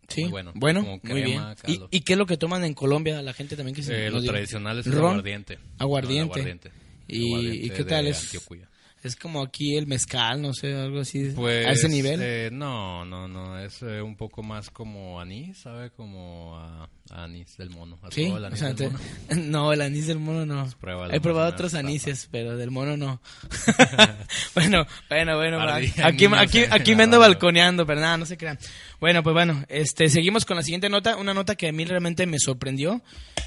[0.08, 0.52] Sí, Muy bueno.
[0.56, 1.38] bueno, Como muy bien.
[1.38, 1.88] crema, ¿Y, caldo.
[1.92, 4.22] ¿Y qué es lo que toman en Colombia la gente también que se Eh, lo
[4.24, 5.12] tradicional es el ¿Ron?
[5.12, 5.60] aguardiente.
[5.78, 6.18] Aguardiente.
[6.18, 6.72] No, el aguardiente.
[7.08, 8.24] ¿Y, ¿y qué tal es?
[8.24, 8.70] Antioquia.
[9.04, 11.34] Es como aquí el mezcal, no sé, algo así.
[11.36, 12.22] Pues, a ese nivel.
[12.24, 15.90] eh, no, no, no, es eh, un poco más como anís, ¿sabe?
[15.92, 18.00] Como a, a anís del mono.
[18.02, 19.04] ¿Has Sí, el o anís sea, del mono?
[19.36, 20.70] no, el anís del mono no.
[20.80, 23.22] pruébalo, He probado o otros anises, pero del mono no.
[24.56, 28.58] bueno, bueno, bueno, aquí, niños aquí, aquí me ando balconeando, pero nada, no se crean.
[29.02, 32.26] Bueno, pues bueno, este, seguimos con la siguiente nota, una nota que a mí realmente
[32.26, 33.02] me sorprendió.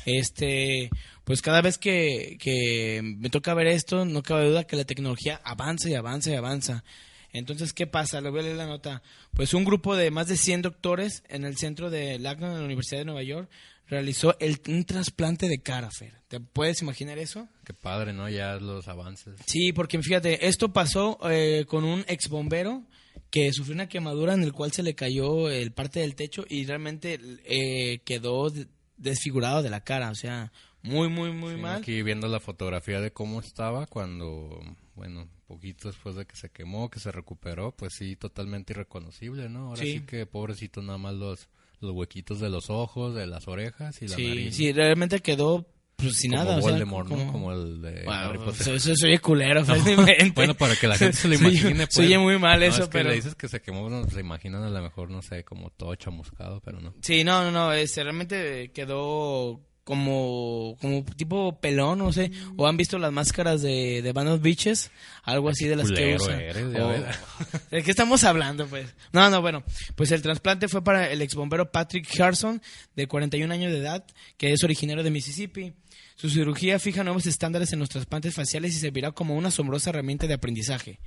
[0.04, 0.90] Este,
[1.26, 5.40] pues cada vez que, que me toca ver esto, no cabe duda que la tecnología
[5.44, 6.84] avanza y avanza y avanza.
[7.32, 8.20] Entonces, ¿qué pasa?
[8.20, 9.02] Le voy a leer la nota.
[9.34, 12.64] Pues un grupo de más de 100 doctores en el centro de Lagna, de la
[12.64, 13.50] Universidad de Nueva York,
[13.88, 16.14] realizó el, un trasplante de cara, Fer.
[16.28, 17.48] ¿Te puedes imaginar eso?
[17.64, 18.28] Qué padre, ¿no?
[18.30, 19.34] Ya los avances.
[19.46, 22.84] Sí, porque fíjate, esto pasó eh, con un ex bombero
[23.30, 26.64] que sufrió una quemadura en el cual se le cayó el parte del techo y
[26.64, 30.52] realmente eh, quedó de- desfigurado de la cara, o sea,
[30.87, 31.77] muy, muy, muy Sí, mal.
[31.79, 34.59] Aquí viendo la fotografía de cómo estaba cuando,
[34.94, 39.68] bueno, poquito después de que se quemó, que se recuperó, pues sí, totalmente irreconocible, ¿no?
[39.68, 39.99] Ahora Sí.
[39.99, 41.49] sí, que pobrecito nada más los,
[41.81, 44.57] los huequitos de los ojos, de las orejas y la Sí, nariz.
[44.57, 46.57] sí, realmente quedó pues, sin como nada.
[46.59, 47.16] o sea, Voldemort, ¿no?
[47.16, 48.75] como- Como el de Wow, Harry Potter.
[48.77, 50.33] eso, se oye culero, fácilmente.
[50.35, 51.94] Bueno, para que la gente se lo imagine, pues.
[51.94, 53.09] Se oye muy mal No, eso, es que pero...
[53.11, 55.94] le dices que se quemó, no, se imaginan a lo mejor, no sé, como todo
[55.94, 56.92] chamuscado, pero no.
[57.01, 62.77] Sí, no, no, no, este, realmente quedó como, como tipo pelón, no sé, o han
[62.77, 64.90] visto las máscaras de, de Band of Beaches,
[65.22, 66.40] algo así de las que usan.
[66.40, 66.90] eres, O-.
[67.70, 68.92] ¿De qué estamos hablando, pues?
[69.12, 69.62] No, no, bueno,
[69.94, 72.61] pues el trasplante fue para el exbombero Patrick Harrison,
[72.96, 74.05] de 41 años de edad,
[74.37, 75.72] que es originario de Mississippi.
[76.16, 80.27] Su cirugía fija nuevos estándares en los trasplantes faciales y servirá como una asombrosa herramienta
[80.27, 80.99] de aprendizaje.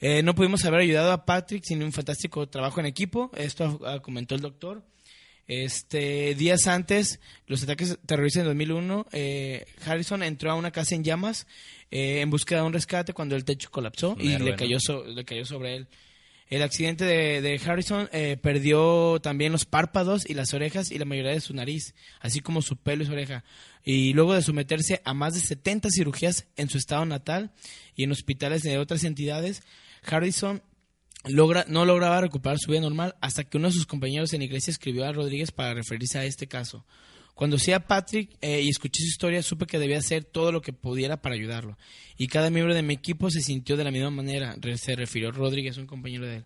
[0.00, 4.00] Eh, no pudimos haber ayudado a Patrick sin un fantástico trabajo en equipo, esto ah,
[4.00, 4.84] comentó el doctor.
[5.48, 11.04] Este, días antes, los ataques terroristas en 2001, eh, Harrison entró a una casa en
[11.04, 11.46] llamas
[11.90, 15.24] eh, en búsqueda de un rescate cuando el techo colapsó y le cayó, so- le
[15.24, 15.88] cayó sobre él.
[16.48, 21.06] El accidente de, de Harrison eh, perdió también los párpados y las orejas y la
[21.06, 23.42] mayoría de su nariz, así como su pelo y su oreja.
[23.84, 27.52] Y luego de someterse a más de 70 cirugías en su estado natal
[27.96, 29.62] y en hospitales de otras entidades,
[30.04, 30.62] Harrison
[31.24, 34.44] logra, no lograba recuperar su vida normal hasta que uno de sus compañeros en la
[34.46, 36.84] iglesia escribió a Rodríguez para referirse a este caso.
[37.34, 40.60] Cuando sí a Patrick eh, y escuché su historia, supe que debía hacer todo lo
[40.60, 41.78] que pudiera para ayudarlo.
[42.18, 45.78] Y cada miembro de mi equipo se sintió de la misma manera, se refirió Rodríguez,
[45.78, 46.44] un compañero de él.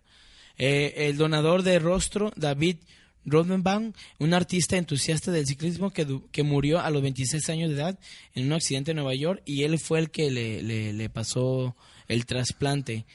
[0.57, 2.77] Eh, el donador de rostro, David
[3.25, 7.99] Rodenbaum, un artista entusiasta del ciclismo que, que murió a los 26 años de edad
[8.33, 11.75] en un accidente en Nueva York y él fue el que le- le pasó
[12.07, 13.05] el trasplante.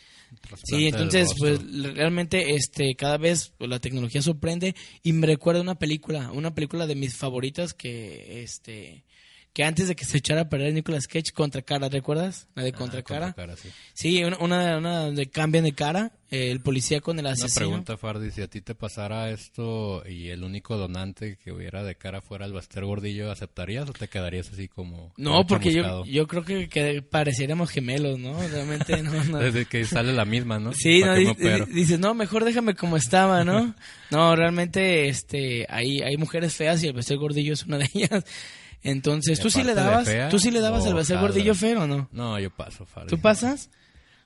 [0.65, 1.61] Sí, entonces, pues
[1.95, 6.87] realmente este cada vez pues, la tecnología sorprende y me recuerda una película, una película
[6.87, 9.05] de mis favoritas que este
[9.53, 12.49] que antes de que se echara a perder Nicolas Cage contra cara, ¿recuerdas?
[12.55, 13.33] La de Ah, contra cara.
[13.35, 13.69] cara, sí.
[13.93, 17.67] Sí, una, una, una donde cambian de cara, eh, el policía con el Una asesino.
[17.67, 21.97] pregunta, Fardi, si a ti te pasara esto y el único donante que hubiera de
[21.97, 25.13] cara fuera el Baster Gordillo, ¿aceptarías o te quedarías así como...
[25.19, 28.41] No, porque yo, yo creo que, que pareciéramos gemelos, ¿no?
[28.49, 29.39] Realmente no, no.
[29.41, 30.73] Desde que sale la misma, ¿no?
[30.73, 33.75] Sí, ¿Para no, dices, no, mejor déjame como estaba, ¿no?
[34.11, 38.25] No, realmente, este, hay, hay mujeres feas y el Becer Gordillo es una de ellas.
[38.83, 41.29] Entonces, ¿tú sí le dabas, fea, tú sí le dabas al Becer ojalá.
[41.29, 42.09] Gordillo feo o no?
[42.13, 43.09] No, yo paso, Fardi.
[43.09, 43.71] ¿Tú pasas?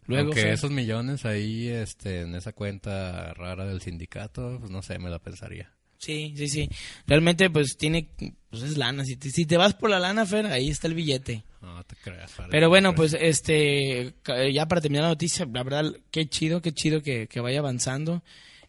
[0.07, 4.99] Luego, Aunque esos millones ahí, este, en esa cuenta rara del sindicato, pues no sé,
[4.99, 5.73] me la pensaría.
[5.99, 6.69] Sí, sí, sí.
[7.07, 8.09] Realmente, pues, tiene,
[8.51, 9.05] pues es lana.
[9.05, 11.45] Si te, si te vas por la lana, Fer, ahí está el billete.
[11.61, 12.51] No te creas, Fardi.
[12.51, 14.15] Pero no bueno, pues este,
[14.53, 18.23] ya para terminar la noticia, la verdad, qué chido, qué chido que, que vaya avanzando.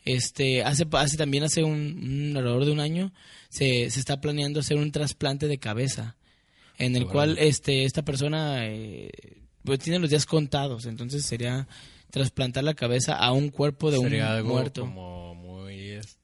[0.06, 3.12] Este, hace, hace también hace un, un alrededor de un año
[3.58, 6.16] se, se está planeando hacer un trasplante de cabeza,
[6.78, 9.10] en el cual este, esta persona eh,
[9.64, 11.68] pues tiene los días contados, entonces sería
[12.12, 14.82] trasplantar la cabeza a un cuerpo de Sería un algo muerto.
[14.82, 15.27] como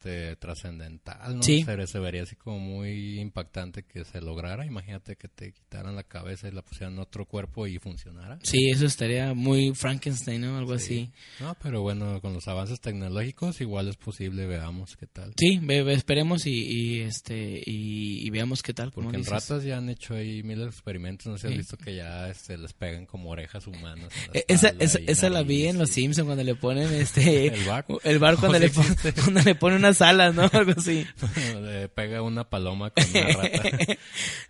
[0.03, 1.43] este trascendental, ¿no?
[1.43, 1.63] Sí.
[1.63, 4.65] Se, se vería así como muy impactante que se lograra.
[4.65, 8.37] Imagínate que te quitaran la cabeza y la pusieran en otro cuerpo y funcionara.
[8.43, 10.57] Sí, eso estaría muy Frankenstein, ¿no?
[10.57, 11.11] Algo así.
[11.39, 15.33] No, pero bueno, con los avances tecnológicos igual es posible, veamos qué tal.
[15.37, 18.91] Sí, ve- ve- esperemos y, y, este y, y veamos qué tal.
[18.91, 19.31] Porque en dices.
[19.31, 21.57] ratas ya han hecho ahí de experimentos, no sé si has Sí.
[21.57, 24.09] visto que ya este, les pegan como orejas humanas.
[24.33, 27.63] Eh, Esa, esa, esa la vi nariz en Los Simpsons cuando le ponen este ¿El
[27.65, 27.85] bar?
[28.03, 28.81] el bar cuando, le sí
[29.23, 30.43] cuando le pone unas alas, ¿no?
[30.53, 31.05] Algo así.
[31.61, 33.61] Le pega una paloma con una rata.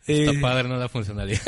[0.05, 0.23] Sí.
[0.23, 0.75] Está padre, ¿no?
[0.77, 1.39] La funcionalidad.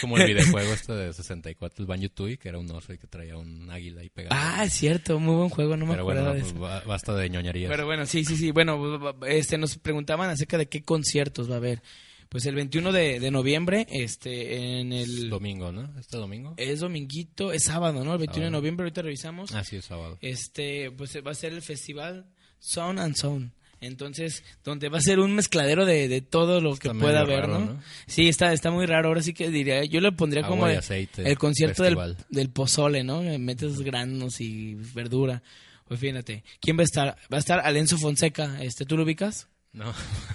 [0.00, 3.08] Como el videojuego este de 64, el Banjo Tooie, que era un oso y que
[3.08, 4.36] traía un águila y pegaba.
[4.38, 6.88] Ah, es cierto, muy buen juego, no me Pero acuerdo bueno, de pues eso.
[6.88, 7.68] basta de ñoñerías.
[7.68, 8.52] Pero bueno, sí, sí, sí.
[8.52, 8.80] Bueno,
[9.26, 11.82] este nos preguntaban acerca de qué conciertos va a haber.
[12.28, 15.28] Pues el 21 de, de noviembre, este, en el...
[15.28, 15.92] Domingo, ¿no?
[15.98, 16.54] ¿Este domingo?
[16.56, 18.12] Es dominguito, es sábado, ¿no?
[18.12, 18.50] El 21 de Sábado.
[18.52, 19.52] noviembre, ahorita revisamos.
[19.52, 20.16] Ah, sí, es sábado.
[20.22, 22.24] este pues va a ser el festival
[22.62, 23.50] Sound and Sound.
[23.80, 27.58] Entonces, donde va a ser un mezcladero de, de todo lo que pueda haber, raro,
[27.58, 27.64] ¿no?
[27.66, 27.82] ¿no?
[28.06, 29.08] Sí, está, está muy raro.
[29.08, 32.48] Ahora sí que diría, yo le pondría Agua como el, aceite, el concierto del, del
[32.48, 33.22] pozole, ¿no?
[33.40, 35.42] Metes granos y verdura.
[35.88, 37.16] Pues fíjate, ¿quién va a estar?
[37.30, 39.48] Va a estar Alenzo Fonseca, este, ¿tú lo ubicas?
[39.74, 39.90] No.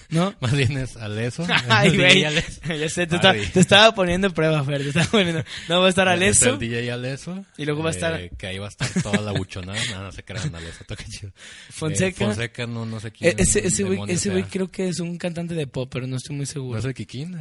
[0.10, 0.34] ¿No?
[0.42, 1.46] Más bien es Aleso.
[1.70, 2.22] Ay, güey.
[2.68, 4.82] Ya sé, te, estaba- te estaba poniendo en prueba, Fer.
[4.82, 5.44] Te estaba poniendo.
[5.70, 6.50] No, va a estar Es Aleso.
[6.54, 7.46] el DJ Aleso.
[7.56, 9.80] Y luego va a estar- eh, que ahí va a estar toda la buchonada.
[9.92, 10.84] No, no se crean, Aleso.
[10.88, 11.32] Toca chido.
[11.70, 12.24] Fonseca.
[12.24, 13.36] Eh, Fonseca, no, no sé E- quién.
[13.38, 16.36] Ese, ese güey, ese güey creo que es un cantante de pop, pero no estoy
[16.36, 16.74] muy seguro.
[16.74, 17.38] ¿No es el Kikín?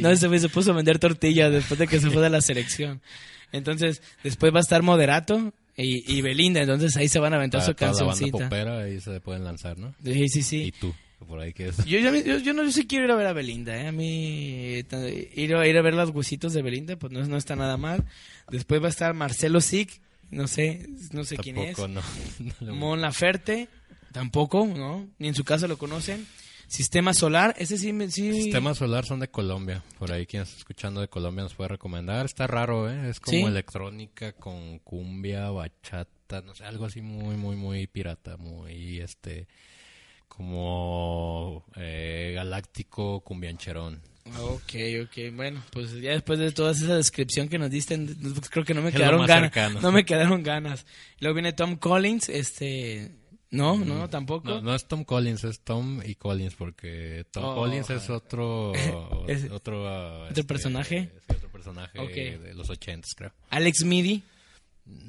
[0.00, 2.40] No, ese güey se puso a vender tortillas después de que se fue de la
[2.40, 3.00] selección.
[3.52, 6.60] Entonces, después va a estar Moderato y, y Belinda.
[6.60, 8.44] Entonces ahí se van a aventar Para su toda la banda cancioncita.
[8.44, 9.94] popera ahí se pueden lanzar, ¿no?
[10.02, 10.74] Sí, sí, Y sí.
[10.80, 10.94] tú,
[11.26, 11.76] por ahí que es.
[11.84, 13.88] Yo, yo, yo, yo no yo sí quiero ir a ver a Belinda, ¿eh?
[13.88, 17.56] A mí ir, a, ir a ver los huesitos de Belinda, pues no, no está
[17.56, 18.04] nada mal.
[18.50, 21.76] Después va a estar Marcelo Sic, no sé, no sé quién es.
[21.76, 21.88] Tampoco,
[22.40, 22.56] no.
[22.66, 23.68] no Mon Laferte,
[24.12, 25.06] tampoco, ¿no?
[25.18, 26.26] Ni en su caso lo conocen.
[26.68, 28.32] Sistema Solar, ese sí, me- sí.
[28.42, 29.82] Sistema solar son de Colombia.
[29.98, 32.26] Por ahí quien está escuchando de Colombia nos puede recomendar.
[32.26, 33.08] Está raro, ¿eh?
[33.08, 33.42] Es como ¿Sí?
[33.44, 39.46] electrónica con cumbia, bachata, no sé, algo así muy, muy, muy pirata, muy, este,
[40.28, 44.00] como eh, galáctico cumbiancherón.
[44.40, 44.74] Ok,
[45.04, 48.74] ok, bueno, pues ya después de toda esa descripción que nos diste, pues creo que
[48.74, 49.80] no me Es quedaron ganas.
[49.80, 50.84] No me quedaron ganas.
[51.20, 53.12] Luego viene Tom Collins, este,
[53.56, 54.48] no, no, tampoco.
[54.48, 57.54] No, no es Tom Collins, es Tom y Collins, porque Tom Oh.
[57.56, 58.72] Collins es otro,
[59.28, 61.10] Es- otro, ah, ¿Otro personaje?
[61.28, 63.32] sí, otro personaje de los ochentas, creo.
[63.50, 64.22] Alex Midi,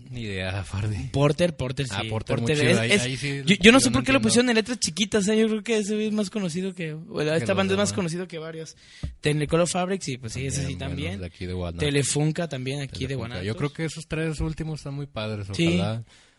[0.10, 1.10] Ni idea, Fardi.
[1.14, 1.94] Porter, Porter, sí.
[1.96, 2.62] Ah, Porter, muy es-.
[2.80, 5.28] Ahí- es- ahí sí, yo, yo no sé por qué lo pusieron en letras chiquitas,
[5.28, 5.38] ¿eh?
[5.40, 8.40] yo creo que ese es más conocido que, bueno, esta banda es más conocido que
[8.40, 8.76] varios.
[9.22, 11.20] Technicolor Fabrics, sí, pues sí, ese sí Bien, bueno, también.
[11.20, 11.86] de aquí de Guanajuato.
[11.86, 13.18] Telefunca también aquí de Telefunca.
[13.36, 13.46] Guanajuato.
[13.46, 15.48] Yo creo que esos tres últimos están muy padres.
[15.54, 15.80] Sí.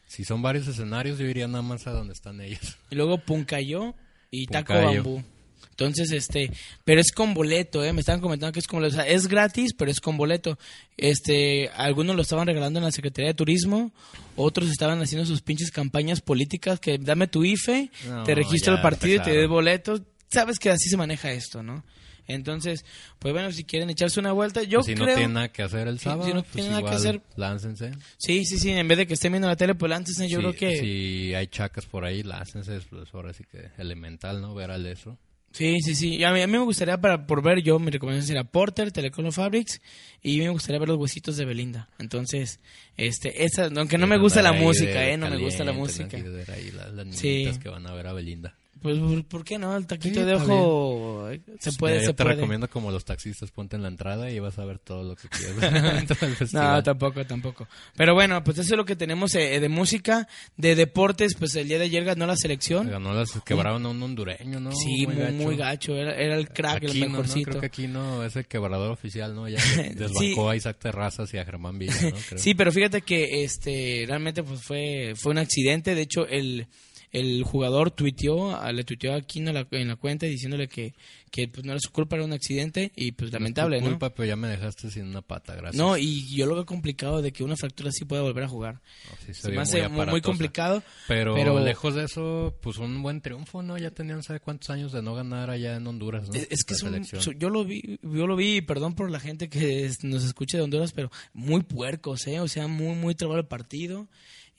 [0.09, 2.77] Si son varios escenarios, yo iría nada más a donde están ellos.
[2.91, 3.95] Y luego Puncayo
[4.31, 4.75] y Taco.
[4.75, 5.23] Bambú.
[5.71, 6.51] Entonces, este,
[6.85, 7.93] pero es con boleto, ¿eh?
[7.93, 8.97] Me estaban comentando que es con boleto.
[8.97, 10.59] O sea, es gratis, pero es con boleto.
[10.97, 13.93] Este, algunos lo estaban regalando en la Secretaría de Turismo,
[14.35, 18.81] otros estaban haciendo sus pinches campañas políticas que dame tu IFE, No, te registro el
[18.81, 20.03] partido y te doy boletos.
[20.33, 21.85] Sabes que así se maneja esto, ¿no?
[22.29, 22.85] Entonces,
[23.19, 25.07] pues bueno, si quieren echarse una vuelta, yo si creo...
[25.07, 27.23] no tienen nada que hacer el sábado, si no pues tienen nada que hacer.
[27.37, 27.91] láncense.
[28.19, 30.35] Sí, sí, sí, en vez de que estén viendo la tele, pues antes yo Si-
[30.37, 30.79] creo que...
[30.79, 32.81] Si hay chacas por ahí, láncense.
[32.89, 34.55] Pues ahora sí que elemental, ¿no?
[34.55, 35.19] Ver al eso.
[35.51, 36.23] Sí, sí, sí.
[36.25, 39.33] A mí, a mí me gustaría, para por ver, yo mi recomendación sería Porter, Telecolor
[39.33, 39.81] Fabrics,
[40.23, 41.89] y me gustaría ver los huesitos de Belinda.
[41.99, 42.61] Entonces,
[42.99, 46.19] este, esa, aunque no me gusta la música, eh, no me gusta la música.
[46.19, 47.49] ahí las, las Sí.
[47.63, 48.55] que van a ver a Belinda.
[48.83, 49.77] Pues, ¿por- ¿por qué no?
[49.77, 52.37] El taquito Sí, de ojo eh, se puede, Mira, yo se te puede.
[52.37, 55.29] recomiendo como los taxistas, ponte en la entrada y vas a ver todo lo que
[55.29, 56.09] quieras.
[56.29, 56.83] No, festival.
[56.83, 57.69] tampoco, tampoco.
[57.97, 61.69] Pero bueno, pues eso es lo que tenemos eh, de música, de deportes, pues el
[61.69, 62.89] día de ayer ganó la selección.
[62.89, 64.73] Ganó las quebraron a un hondureño, ¿no?
[64.73, 67.51] Sí, muy, muy gacho, Era, era el crack, el mejorcito.
[67.51, 69.49] Creo que aquí no es el quebrador oficial, ¿no?
[69.49, 69.95] Ya Sí.
[69.95, 72.17] desbancó a Isaac Terrazas y a Germán Villa, ¿no?
[72.29, 72.39] Creo.
[72.39, 75.95] Sí, pero fíjate que este realmente pues fue fue un accidente.
[75.95, 76.67] De hecho, el,
[77.13, 80.95] el jugador tuiteó, a- le tuiteó a en la, en la cuenta diciéndole que,
[81.31, 83.91] que pues no era su culpa, era un accidente y pues lamentable, No es tu
[83.91, 83.93] ¿no?
[83.99, 85.75] culpa, pero ya me dejaste sin una pata, gracias.
[85.77, 88.75] No, y yo lo veo complicado de que una fractura así pueda volver a jugar.
[89.11, 90.83] No, sí se me hace muy, muy complicado.
[91.07, 93.77] Pero, pero- lejos de eso, pues un buen triunfo, ¿no?
[93.79, 96.35] Ya tenían, ¿sabe cuántos años de no ganar allá en Honduras, ¿no?
[96.35, 97.03] Es, es que es un-
[97.39, 100.93] yo lo vi, yo lo vi, perdón por la gente que nos escucha de Honduras,
[100.93, 104.09] pero muy puercos, eh, o sea, muy muy trabado el partido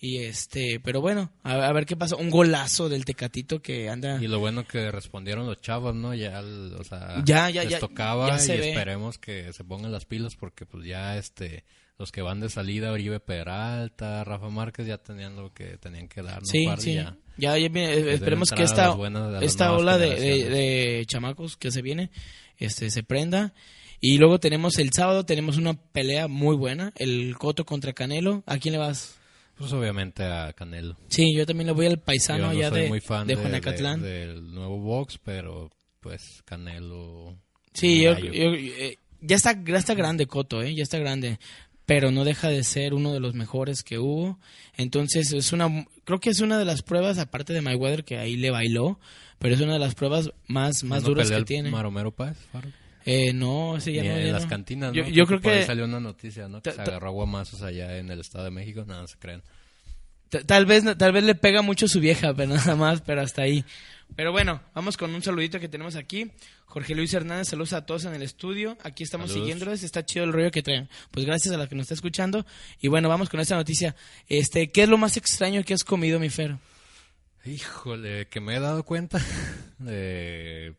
[0.01, 4.17] y este, pero bueno, a, a ver qué pasa, un golazo del Tecatito que anda
[4.23, 6.13] Y lo bueno que respondieron los chavos, ¿no?
[6.15, 8.69] Ya, o sea, Ya, ya, les ya, tocaba ya y ve.
[8.69, 11.65] esperemos que se pongan las pilas porque pues ya este
[11.97, 16.21] los que van de salida, Oribe Peralta, Rafa Márquez ya tenían lo que tenían que
[16.21, 16.45] dar, ¿no?
[16.45, 16.93] Sí, Par, sí.
[16.93, 17.17] ya.
[17.37, 21.81] Ya, ya viene, esperemos que esta, buenas- esta ola de, de, de chamacos que se
[21.81, 22.09] viene
[22.57, 23.53] este se prenda.
[24.01, 28.43] Y luego tenemos el sábado, tenemos una pelea muy buena, el Coto contra Canelo.
[28.45, 29.18] ¿A quién le vas?
[29.59, 30.95] Pues obviamente a Canelo.
[31.09, 33.35] Sí, yo también le voy al paisano Yo no allá soy de, muy fan de
[33.35, 34.01] de- Juanacatlán.
[34.01, 37.37] de- del nuevo box, pero pues Canelo.
[37.73, 41.39] Sí, yo, yo- eh, ya está ya está grande Coto, eh, ya está grande,
[41.85, 44.39] pero no deja de ser uno de los mejores que hubo.
[44.77, 48.37] Entonces es una, creo que es una de las pruebas, aparte de Mayweather que ahí
[48.37, 48.99] le bailó,
[49.39, 51.69] pero es una de las pruebas más más ¿No duras que tiene.
[51.69, 52.69] Maromero Faro?
[53.11, 54.15] Eh, no, ese ya Ni no.
[54.17, 54.49] en ya las no.
[54.49, 55.09] cantinas, Yo, ¿no?
[55.09, 56.61] yo Porque creo por ahí que salió una noticia, ¿no?
[56.61, 58.83] Que se agarró guamazos allá en el Estado de México.
[58.85, 59.41] Nada, no se crean.
[60.29, 63.41] t- tal vez tal vez le pega mucho su vieja, pero nada más, pero hasta
[63.41, 63.65] ahí.
[64.15, 66.31] Pero bueno, vamos con un saludito que tenemos aquí.
[66.65, 68.77] Jorge Luis Hernández, saludos a todos en el estudio.
[68.83, 69.45] Aquí estamos Saludos.
[69.47, 70.87] siguiéndoles, está chido el rollo que traen.
[71.09, 72.45] Pues gracias a la que nos está escuchando.
[72.79, 73.95] Y bueno, vamos con esta noticia.
[74.27, 76.57] Este, ¿qué es lo más extraño que has comido, mi Fer?
[77.45, 79.19] Híjole, que me he dado cuenta
[79.79, 80.75] de...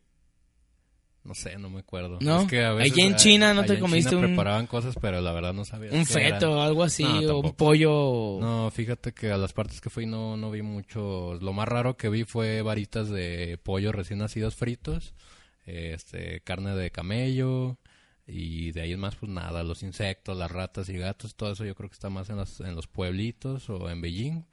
[1.23, 2.19] No sé, no me acuerdo.
[2.23, 2.43] ¿No?
[2.43, 5.21] Es que a veces, Allí en China, ¿no te comiste China un- preparaban cosas, pero
[5.21, 5.93] la verdad no sabía.
[5.93, 8.39] Un feto o algo así, No, o un pollo.
[8.41, 11.35] No, fíjate que a las partes que fui no, no vi mucho.
[11.35, 15.15] Lo más raro que vi fue varitas de pollo recién nacidos fritos,
[15.67, 17.77] este, carne de camello
[18.27, 21.65] y de ahí en más pues nada, los insectos, las ratas y gatos, todo eso
[21.65, 24.45] yo creo que está más en los, en los pueblitos o en Beijing.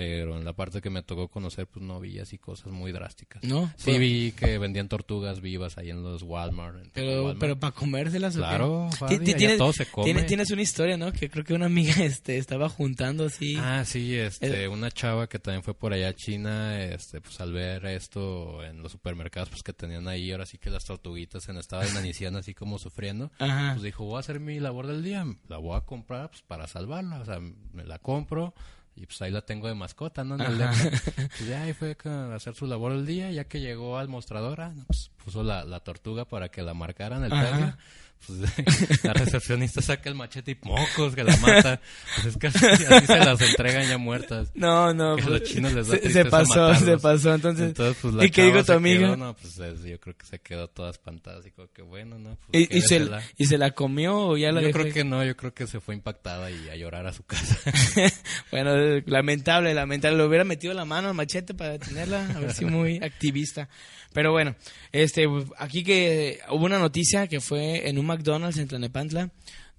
[0.00, 3.44] Pero en la parte que me tocó conocer, pues no vi así cosas muy drásticas.
[3.44, 3.66] ¿No?
[3.76, 6.78] Sí Pero- vi que vendían tortugas vivas ahí en los Walmart.
[6.84, 7.38] en Pero, Walmart.
[7.38, 8.34] pero para comérselas.
[8.34, 10.06] Claro, Fabi, tienes, todo se come.
[10.06, 11.12] tienes- tienes una historia, ¿no?
[11.12, 13.56] Que creo que una amiga este, estaba juntando así.
[13.58, 14.68] Ah, sí, este, Eh.
[14.68, 18.80] una chava que también fue por allá a China, este, pues al ver esto en
[18.82, 22.54] los supermercados, pues que tenían ahí, ahora sí que las tortuguitas en estado de así
[22.54, 23.72] como sufriendo, Ajá.
[23.72, 26.66] pues dijo, voy a hacer mi labor del día, la voy a comprar pues para
[26.66, 28.54] salvarla, o sea, me la compro
[28.96, 30.34] y pues ahí la tengo de mascota, ¿no?
[30.34, 30.58] En el.
[31.16, 34.60] Pues ya ahí fue a hacer su labor del día, ya que llegó al mostrador,
[34.60, 37.78] ah, pues puso la, la tortuga para que la marcaran el Ajá.
[38.26, 41.80] Pues, la recepcionista saca el machete y mocos que la mata.
[42.14, 44.50] Pues es que así, así se las entregan ya muertas.
[44.54, 45.16] No, no.
[45.16, 46.78] Que a pues, los chinos les da se, pasó, matarlos.
[46.84, 47.34] se pasó.
[47.34, 49.00] Entonces, Entonces, pues, la ¿y qué dijo tu amiga?
[49.00, 52.18] quedó, no, pues es- yo creo que se quedó toda espantada, así como que bueno,
[52.18, 52.36] ¿no?
[52.50, 53.22] Pues, ¿Y, y se, quédesela.
[53.36, 55.80] ¿Y se la comió o ya la Yo creo que no, yo creo que se
[55.80, 57.58] fue impactada y a llorar a su casa.
[58.50, 58.72] bueno,
[59.06, 60.18] lamentable, lamentable.
[60.18, 63.68] Le hubiera metido la mano al machete para detenerla, a ver si muy activista.
[64.12, 64.56] Pero bueno,
[64.92, 65.26] este,
[65.58, 69.30] aquí que hubo una noticia que fue en un McDonald's en Tlanepantla,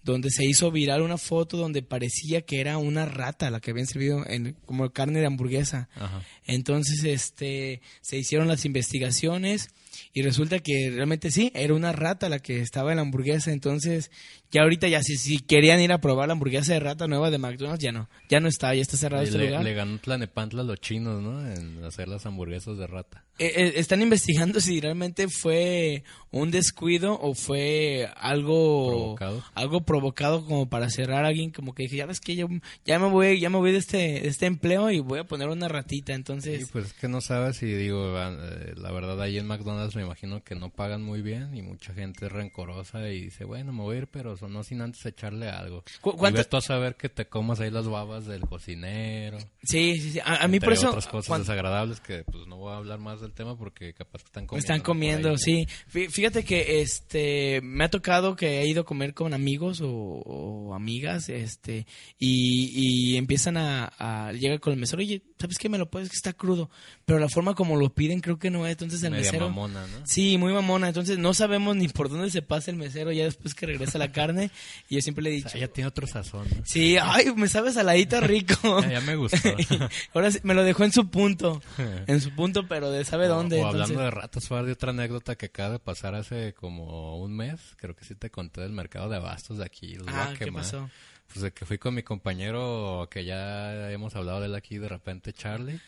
[0.04, 3.88] donde se hizo viral una foto donde parecía que era una rata la que habían
[3.88, 5.90] servido en, como carne de hamburguesa.
[5.96, 6.24] Ajá.
[6.46, 9.70] Entonces, este, se hicieron las investigaciones
[10.14, 13.52] y resulta que realmente sí, era una rata la que estaba en la hamburguesa.
[13.52, 14.10] Entonces,
[14.52, 17.38] ya ahorita ya si, si querían ir a probar la hamburguesa de rata nueva de
[17.38, 19.64] McDonald's, ya no, ya no está, ya está cerrado Y este le, lugar.
[19.64, 21.50] le ganó Tlanepantla a los chinos, ¿no?
[21.52, 23.24] En hacer las hamburguesas de rata.
[23.40, 29.44] Eh, eh, están investigando si realmente fue un descuido o fue algo Provocado.
[29.56, 32.48] algo provocado como para cerrar a alguien como que dije ya ves que yo
[32.86, 35.50] ya me voy ya me voy de este de este empleo y voy a poner
[35.50, 39.20] una ratita entonces Sí, pues es que no sabes si digo, van, eh, la verdad
[39.22, 43.10] ahí en McDonald's me imagino que no pagan muy bien y mucha gente es rencorosa
[43.10, 45.84] y dice, bueno, me voy a ir, pero so- no sin antes echarle algo.
[46.02, 49.38] ¿Cu- Y cuánto- ves tú a saber que te comas ahí las babas del cocinero.
[49.64, 50.20] Sí, sí, sí.
[50.20, 50.90] A, a mí por eso...
[50.90, 54.28] otras cosas desagradables que pues no voy a hablar más del tema porque capaz que
[54.28, 54.60] están comiendo.
[54.66, 54.84] Están ¿no?
[54.84, 55.38] Comiendo, ahí.
[55.38, 55.66] sí.
[55.90, 59.88] Fí- Fíjate que este me ha tocado que he ido a comer con amigos o,
[59.90, 61.86] o amigas, este,
[62.18, 65.68] y, y empiezan a, a llegar con el mesero, oye, ¿sabes qué?
[65.70, 66.70] Me lo puedes que está crudo,
[67.06, 69.50] pero la forma como lo piden creo que no es, entonces el Media mesero.
[69.50, 70.06] mamona, ¿no?
[70.08, 73.54] Sí, muy mamona, entonces no sabemos ni por dónde se pasa el mesero ya después
[73.54, 74.52] que regresa la carne,
[74.90, 76.48] y yo siempre le he O dicho, sea, ya tiene otro sazón.
[76.56, 76.62] ¿no?
[76.66, 78.54] sí, ay, me sabe saladita rico.
[78.84, 79.38] Ya, ya me gustó.
[80.14, 81.62] Ahora sí, me lo dejó en su punto,
[82.08, 83.58] en su punto, pero de sabe dónde.
[83.58, 86.54] O, o entonces- hablando de ratas, fue de otra anécdota que acaba de pasar hace
[86.54, 87.60] como un mes.
[87.78, 89.96] Creo que sí te conté del mercado de abastos de aquí.
[89.96, 90.90] los Ah, ¿qué pasó?
[91.34, 94.90] Pues de que fui con mi compañero que ya hemos hablado de él aquí, de
[94.90, 95.80] repente Charlie.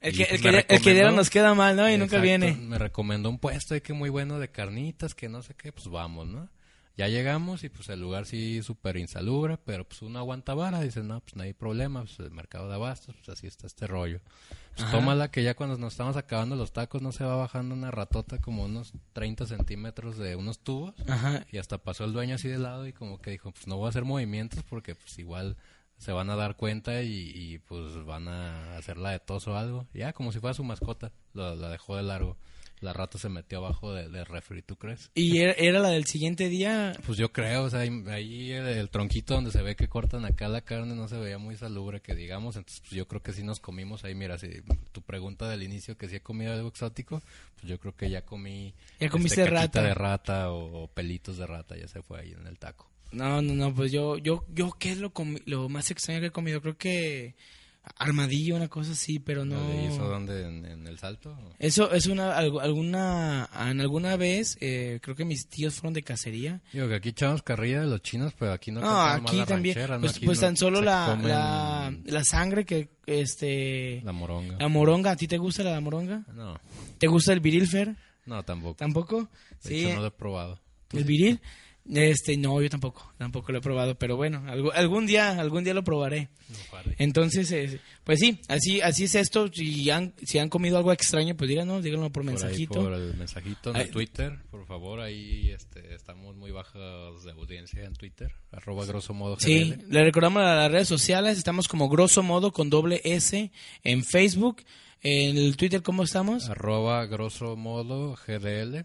[0.00, 1.88] El que, pues, el, que, el que recomendó- diario nos queda mal, ¿no?
[1.90, 2.54] Y nunca viene.
[2.54, 5.86] Me recomendó un puesto ahí que muy bueno de carnitas, que no sé qué, pues
[5.88, 6.48] vamos, ¿no?
[6.96, 11.02] Ya llegamos y pues el lugar sí súper insalubre, pero pues uno aguanta vara, dice,
[11.02, 14.20] no, pues no hay problema, pues el mercado de abastos, pues así está este rollo.
[14.76, 17.90] Pues tómala que ya cuando nos estamos acabando los tacos no se va bajando una
[17.90, 21.46] ratota como unos 30 centímetros de unos tubos Ajá.
[21.50, 23.86] y hasta pasó el dueño así de lado y como que dijo, pues no voy
[23.86, 25.56] a hacer movimientos porque pues igual
[25.98, 29.86] se van a dar cuenta y, y, pues van a hacerla de tos o algo.
[29.94, 32.36] Ya, como si fuera su mascota, la, la dejó de largo.
[32.82, 35.10] La rata se metió abajo de- del refri, ¿tú crees?
[35.14, 36.92] Y era, era la del siguiente día.
[37.06, 40.24] Pues yo creo, o sea, ahí- ahí el, el tronquito donde se ve que cortan
[40.24, 43.32] acá la carne no se veía muy salubre, que digamos, entonces pues yo creo que
[43.32, 44.48] sí nos comimos ahí, mira, si
[44.92, 47.22] tu pregunta del inicio que si he comido algo exótico,
[47.54, 49.80] pues yo creo que ya comí Ya comiste este, rata.
[49.82, 52.90] de rata o, o pelitos de rata, ya se fue ahí en el taco.
[53.12, 55.12] No, no, no, pues yo, yo, yo, ¿qué es lo,
[55.44, 56.60] lo más extraño que he comido?
[56.62, 57.36] Creo que
[57.96, 59.56] armadillo, una cosa así, pero no.
[59.82, 60.46] ¿Y eso dónde?
[60.46, 61.36] ¿En, en el salto?
[61.58, 66.02] Eso es una, algu- alguna, en alguna vez, eh, creo que mis tíos fueron de
[66.02, 66.60] cacería.
[66.72, 69.74] Digo que aquí echamos carrilla de los chinos, pero aquí no No, aquí la también,
[69.74, 70.02] ranchera, ¿no?
[70.02, 74.56] pues, Aquí pues no tan solo la, comen la, la sangre que, este, la moronga.
[74.58, 76.24] la moronga, ¿a ti te gusta la moronga?
[76.34, 76.58] No,
[76.98, 77.94] ¿Te gusta el virilfer?
[78.26, 78.76] no, tampoco.
[78.76, 79.22] ¿Tampoco?
[79.22, 80.60] De Sí, hecho, no lo he probado.
[80.92, 81.40] ¿El viril?
[81.90, 85.74] Este, no, yo tampoco, tampoco lo he probado, pero bueno, algu- algún día, algún día
[85.74, 86.28] lo probaré.
[86.48, 86.92] No.
[86.98, 89.48] Entonces, eh, pues sí, así, así es esto.
[89.52, 92.80] Si han, si han comido algo extraño, pues díganos, díganlo por Por ahí, mensajito.
[92.84, 97.94] por el mensajito en Twitter, por favor, ahí este, estamos muy bajos de audiencia en
[97.94, 102.52] Twitter, arroba grosso modo Sí, le recordamos a las redes sociales, estamos como grosso modo
[102.52, 103.50] con doble S
[103.82, 104.62] en Facebook,
[105.02, 106.48] en el Twitter, ¿cómo estamos?
[106.48, 108.84] arroba grosso modo GDL,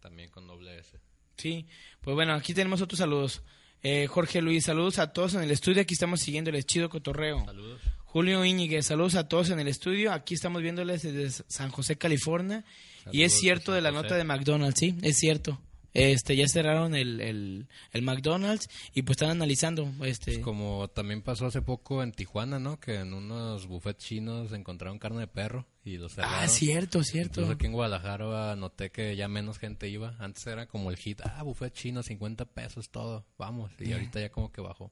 [0.00, 0.98] también con doble S.
[1.36, 1.66] Sí,
[2.04, 3.42] pues bueno, aquí tenemos otros saludos.
[3.82, 7.44] Eh, Jorge Luis, saludos a todos en el estudio, aquí estamos siguiéndoles, chido cotorreo.
[7.44, 7.80] Saludos.
[8.04, 10.12] Julio Íñiguez, saludos a todos en el estudio.
[10.12, 12.64] Aquí estamos viéndoles desde San José, California.
[13.10, 15.60] y es Saludos cierto de la nota de McDonald's, sí, es cierto.
[15.94, 19.90] Este, ya cerraron el, el, el McDonald's y pues están analizando.
[20.02, 22.80] Este, Como también pasó hace poco en Tijuana, ¿no?
[22.80, 26.40] Que en unos buffets chinos encontraron carne de perro y los cerraron.
[26.40, 27.40] ah, cierto, cierto.
[27.40, 30.16] Incluso aquí en Guadalajara noté que ya menos gente iba.
[30.18, 33.70] Antes era como el hit, ah, buffet chino, 50 pesos, todo, vamos.
[33.78, 34.90] Y ahorita ya como que bajó.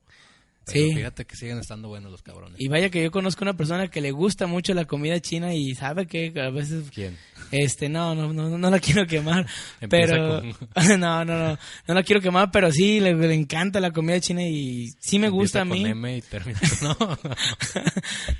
[0.64, 0.94] Pero Sí.
[0.94, 2.60] fíjate que siguen estando buenos los cabrones.
[2.60, 5.74] Y vaya que yo conozco una persona que le gusta mucho la comida china y
[5.74, 7.16] sabe que a veces ¿Quién?
[7.50, 9.46] Este, no, no, no, no la quiero quemar,
[9.90, 10.56] pero con-
[11.00, 11.58] no, no, no,
[11.88, 15.28] no la quiero quemar, pero sí le, le encanta la comida china y sí me
[15.28, 15.82] gusta a mí.
[15.82, 16.96] Con M y termina no.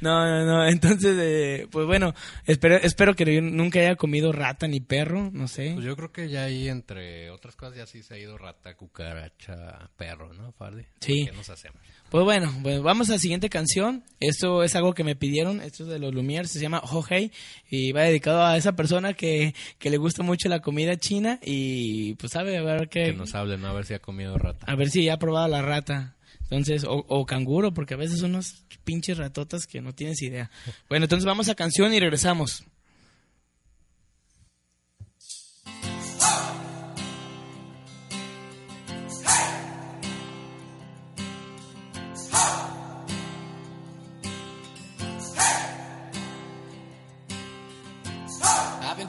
[0.00, 2.14] no, no, no, entonces, eh, pues bueno,
[2.46, 5.72] espero, espero que yo nunca haya comido rata ni perro, no sé.
[5.74, 8.74] Pues yo creo que ya ahí, entre otras cosas, ya sí se ha ido rata,
[8.76, 10.86] cucaracha, perro, ¿no, Farley?
[11.00, 11.26] Sí.
[11.26, 11.80] ¿Qué nos hacemos?
[12.12, 14.04] Pues bueno, pues vamos a la siguiente canción.
[14.20, 17.32] Esto es algo que me pidieron, esto es de los Lumière, se llama Oh Hey
[17.70, 22.12] y va dedicado a esa persona que, que le gusta mucho la comida china y
[22.16, 23.68] pues sabe a ver qué, Que nos hablen, ¿no?
[23.68, 24.66] A ver si ha comido rata.
[24.70, 26.14] A ver si ya ha probado la rata.
[26.42, 30.50] Entonces, o, o canguro, porque a veces son unos pinches ratotas que no tienes idea.
[30.90, 32.66] Bueno, entonces vamos a canción y regresamos.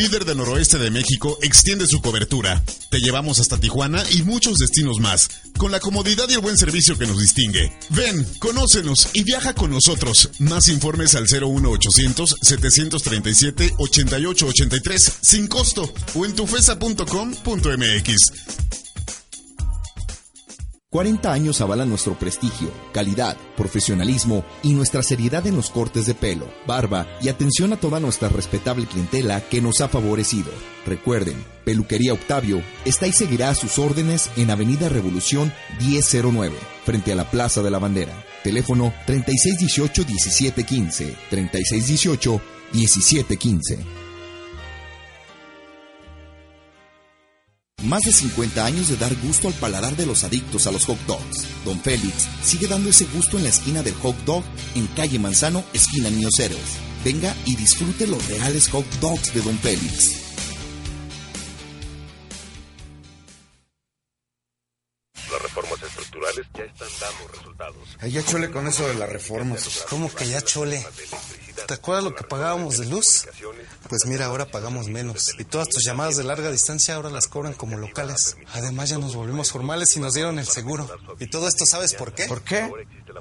[0.00, 2.64] Líder del noroeste de México extiende su cobertura.
[2.88, 5.28] Te llevamos hasta Tijuana y muchos destinos más,
[5.58, 7.70] con la comodidad y el buen servicio que nos distingue.
[7.90, 10.30] Ven, conócenos y viaja con nosotros.
[10.38, 18.89] Más informes al 01800 737 8883 sin costo o en tufesa.com.mx.
[20.90, 26.52] 40 años avalan nuestro prestigio, calidad, profesionalismo y nuestra seriedad en los cortes de pelo,
[26.66, 30.50] barba y atención a toda nuestra respetable clientela que nos ha favorecido.
[30.84, 37.14] Recuerden, Peluquería Octavio está y seguirá a sus órdenes en Avenida Revolución 1009, frente a
[37.14, 38.24] la Plaza de la Bandera.
[38.42, 41.14] Teléfono 3618-1715,
[42.72, 43.99] 3618-1715.
[47.90, 51.00] Más de 50 años de dar gusto al paladar de los adictos a los hot
[51.08, 51.48] dogs.
[51.64, 54.44] Don Félix sigue dando ese gusto en la esquina del hot dog
[54.76, 56.78] en calle Manzano, esquina Niños Héroes.
[57.04, 60.20] Venga y disfrute los reales hot dogs de Don Félix.
[65.32, 67.96] Las reformas estructurales ya están dando resultados.
[67.98, 69.84] Ay, ya chole con eso de las reformas.
[69.90, 70.86] ¿Cómo que ya chole?
[71.70, 73.28] ¿Te acuerdas lo que pagábamos de luz?
[73.88, 75.36] Pues mira, ahora pagamos menos.
[75.38, 78.36] Y todas tus llamadas de larga distancia ahora las cobran como locales.
[78.54, 80.90] Además ya nos volvimos formales y nos dieron el seguro.
[81.20, 82.24] Y todo esto ¿sabes por qué?
[82.24, 82.68] ¿Por qué?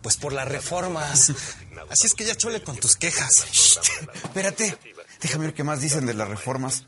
[0.01, 1.31] Pues por las reformas.
[1.91, 3.45] Así es que ya chole con tus quejas.
[4.15, 4.75] Espérate,
[5.21, 6.85] déjame ver qué más dicen de las reformas.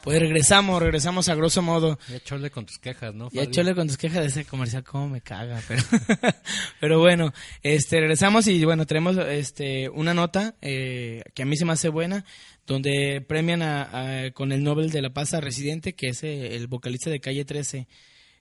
[0.08, 1.99] Pues regresamos, regresamos a grosso modo.
[2.10, 3.30] Ya chole con tus quejas, ¿no?
[3.32, 3.53] Ya Fabi?
[3.53, 5.84] chole con tus quejas de ese comercial, cómo me caga, pero,
[6.80, 11.66] pero bueno, este, regresamos y bueno, tenemos este, una nota eh, que a mí se
[11.66, 12.24] me hace buena,
[12.66, 16.55] donde premian a, a- con el Nobel de la Paz a Residente, que es eh,
[16.55, 17.88] el vocalista de Calle 13.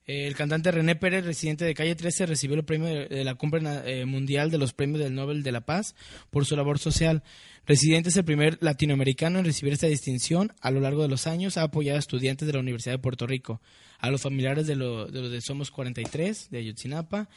[0.07, 4.04] El cantante René Pérez, residente de Calle 13, recibió el premio de, la cumbre eh,
[4.04, 5.96] mundial de los premios del Nobel de la Paz
[6.30, 7.24] por su labor social.
[7.66, 10.52] Residente es el primer latinoamericano en recibir esta distinción.
[10.61, 13.26] A lo largo de los años ha apoyado a estudiantes de la Universidad de Puerto
[13.26, 13.61] Rico,
[13.98, 17.28] a los familiares de, lo- de los de Somos 43, de Ayotzinapa,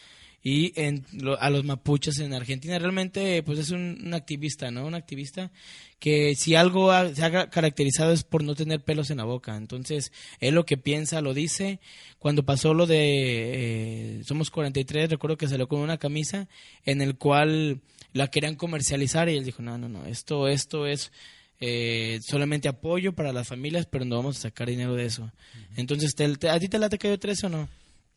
[0.41, 2.79] y en lo- a los mapuches en Argentina.
[2.79, 4.85] Realmente, pues es un, un activista, ¿no?
[4.85, 5.51] Un activista
[5.99, 9.25] que si algo ha- se ha ca- caracterizado es por no tener pelos en la
[9.25, 9.57] boca.
[9.57, 11.79] Entonces, él lo que piensa lo dice.
[12.19, 16.47] Cuando pasó lo de eh, Somos 43, recuerdo que salió con una camisa
[16.85, 17.81] en el cual
[18.13, 21.11] la querían comercializar y él dijo, no, no, no, esto, esto es
[21.59, 25.31] eh, solamente apoyo para las familias, pero no vamos a sacar dinero de eso.
[25.75, 27.69] Entonces, ¿te- te- ¿a ti te late Calle 13 o no?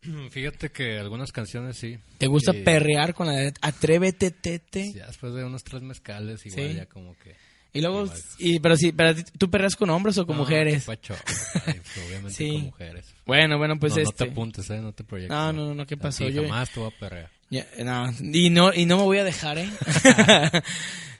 [0.31, 1.99] Fíjate que algunas canciones sí.
[2.19, 4.93] ¿Te gusta Y- perrear con la de Atrévete, tete?
[4.93, 6.75] Ya después de unos tres mezcales, igual Sí.
[6.77, 7.35] ya como que...
[7.75, 8.05] Y luego,
[8.39, 10.85] y, pero sí, pero ¿tú perreas con hombres o con No, mujeres?
[10.85, 11.77] pacho, pues,
[12.07, 12.51] obviamente Sí.
[12.51, 13.07] con mujeres.
[13.25, 14.81] Bueno, bueno, pues no, No este- te apuntes, ¿eh?
[14.83, 15.35] No te proyectes.
[15.35, 16.29] No, no, no, no, ¿qué pasó?
[16.29, 17.31] Yo- jamás te voy a perrear.
[17.49, 19.71] Ya, no, y no, y no me voy a dejar, ¿eh?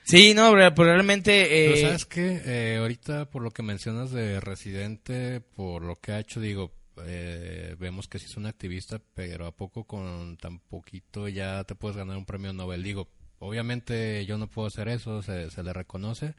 [0.03, 1.47] sí, no, pues realmente...
[1.49, 2.41] Pero eh, ¿sabes qué?
[2.45, 6.71] Eh, ahorita, por lo que mencionas de Residente, por lo que ha hecho, digo,
[7.05, 11.75] eh, vemos que sí es un activista, pero ¿a poco con tan poquito ya te
[11.75, 12.83] puedes ganar un premio Nobel?
[12.83, 16.35] Digo, obviamente yo no puedo hacer eso, se, se le reconoce,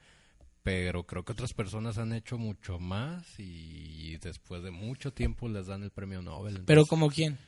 [0.63, 5.67] pero creo que otras personas han hecho mucho más y después de mucho tiempo les
[5.67, 6.63] dan el premio Nobel.
[6.65, 7.39] ¿Pero como quién?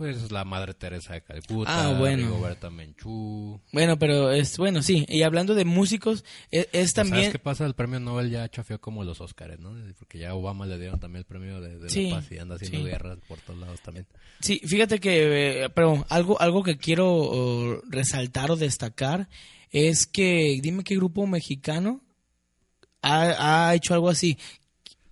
[0.00, 2.22] Pues la Madre Teresa de Calcuta, Ah, bueno.
[2.22, 3.60] Rigoberta Menchú.
[3.70, 7.30] Bueno, pero es, bueno, sí, y hablando de músicos, e- es, ¿Sabes también...
[7.30, 7.66] qué pasa?
[7.66, 9.74] El premio Nobel ya chafió como los Óscares, ¿no?
[9.98, 12.54] Porque ya Obama le dieron también el premio de, de Sí, la paz y anda
[12.54, 12.84] haciendo sí.
[12.84, 14.06] guerras por todos lados también.
[14.40, 19.28] Sí, fíjate que, eh, pero algo, algo que quiero oh, resaltar o destacar
[19.70, 22.00] es que, dime qué grupo mexicano
[23.02, 24.38] ha, ha hecho algo así.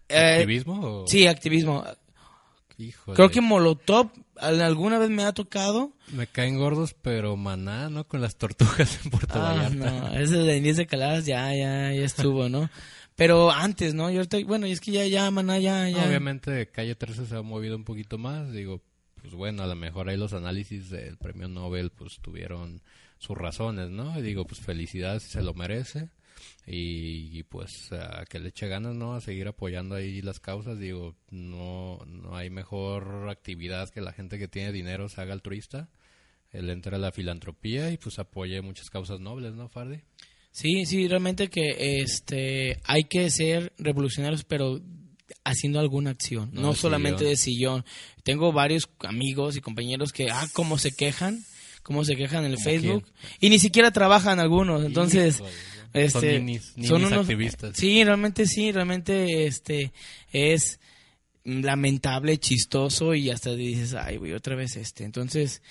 [0.08, 1.84] Eh, ¿Activismo o- Sí, activismo.
[2.78, 3.16] Híjole.
[3.16, 5.92] Creo que Molotov al- alguna vez me ha tocado.
[6.12, 8.04] Me caen gordos, pero maná, ¿no?
[8.06, 9.74] Con las tortugas en Puerto Ah, Vallarta.
[10.10, 12.70] no, ese de Inés de Caladas ya, ya, ya estuvo, ¿no?
[13.16, 14.10] Pero antes, ¿no?
[14.10, 16.06] Yo ahorita, bueno, y es que ya, ya, maná, ya, ya.
[16.06, 18.80] Obviamente Calle 13 se ha movido un poquito más, digo,
[19.20, 22.80] pues bueno, a lo mejor ahí los análisis del premio Nobel pues tuvieron
[23.18, 24.16] sus razones, ¿no?
[24.16, 26.10] Y digo, pues felicidades si se lo merece
[26.70, 29.14] y, y, pues a que le eche ganas, ¿no?
[29.14, 34.38] A seguir apoyando ahí las causas, digo, no, no hay mejor actividad que la gente
[34.38, 35.88] que tiene dinero se haga altruista,
[36.50, 40.00] él entra a la filantropía y pues apoye muchas causas nobles, ¿no, Fardi?
[40.50, 44.80] Sí, sí, realmente que este hay que ser revolucionarios, pero
[45.44, 47.30] haciendo alguna acción, no, No de solamente sillón.
[47.30, 47.84] de sillón.
[48.24, 51.44] Tengo varios amigos y compañeros que, ah, cómo se quejan,
[51.82, 53.04] cómo se quejan en el ¿Como Facebook
[53.40, 55.52] y ni siquiera trabajan algunos, entonces Híjole,
[56.04, 57.76] este son ninis- ninis son unos activistas.
[57.76, 59.92] Sí, realmente sí, realmente este
[60.32, 60.80] es
[61.44, 65.04] lamentable, chistoso y hasta dices, ay, güey, otra vez este.
[65.04, 65.62] Entonces,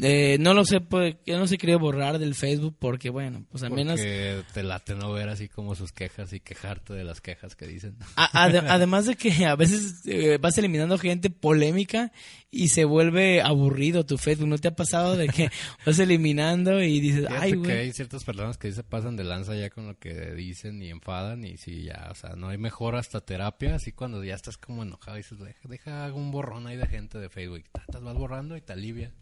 [0.00, 3.62] eh, no lo sé, pues, yo no se quería borrar del Facebook porque, bueno, pues
[3.64, 3.98] al menos...
[4.00, 7.66] Porque te late no ver así como sus quejas y quejarte de las quejas que
[7.66, 7.96] dicen.
[8.16, 12.12] A- además de que a veces eh, vas eliminando gente polémica
[12.50, 14.48] y se vuelve aburrido tu Facebook.
[14.48, 15.50] ¿No te ha pasado de que
[15.86, 17.70] vas eliminando y dices, Fíjate ay, que güey?
[17.78, 21.44] hay ciertas personas que se pasan de lanza ya con lo que dicen y enfadan
[21.44, 24.82] y si ya, o sea, no hay mejor hasta terapia, así cuando ya estás como
[24.82, 28.60] enojado dices, deja, deja un borrón ahí de gente de Facebook, ta, vas borrando y
[28.60, 29.12] te alivia.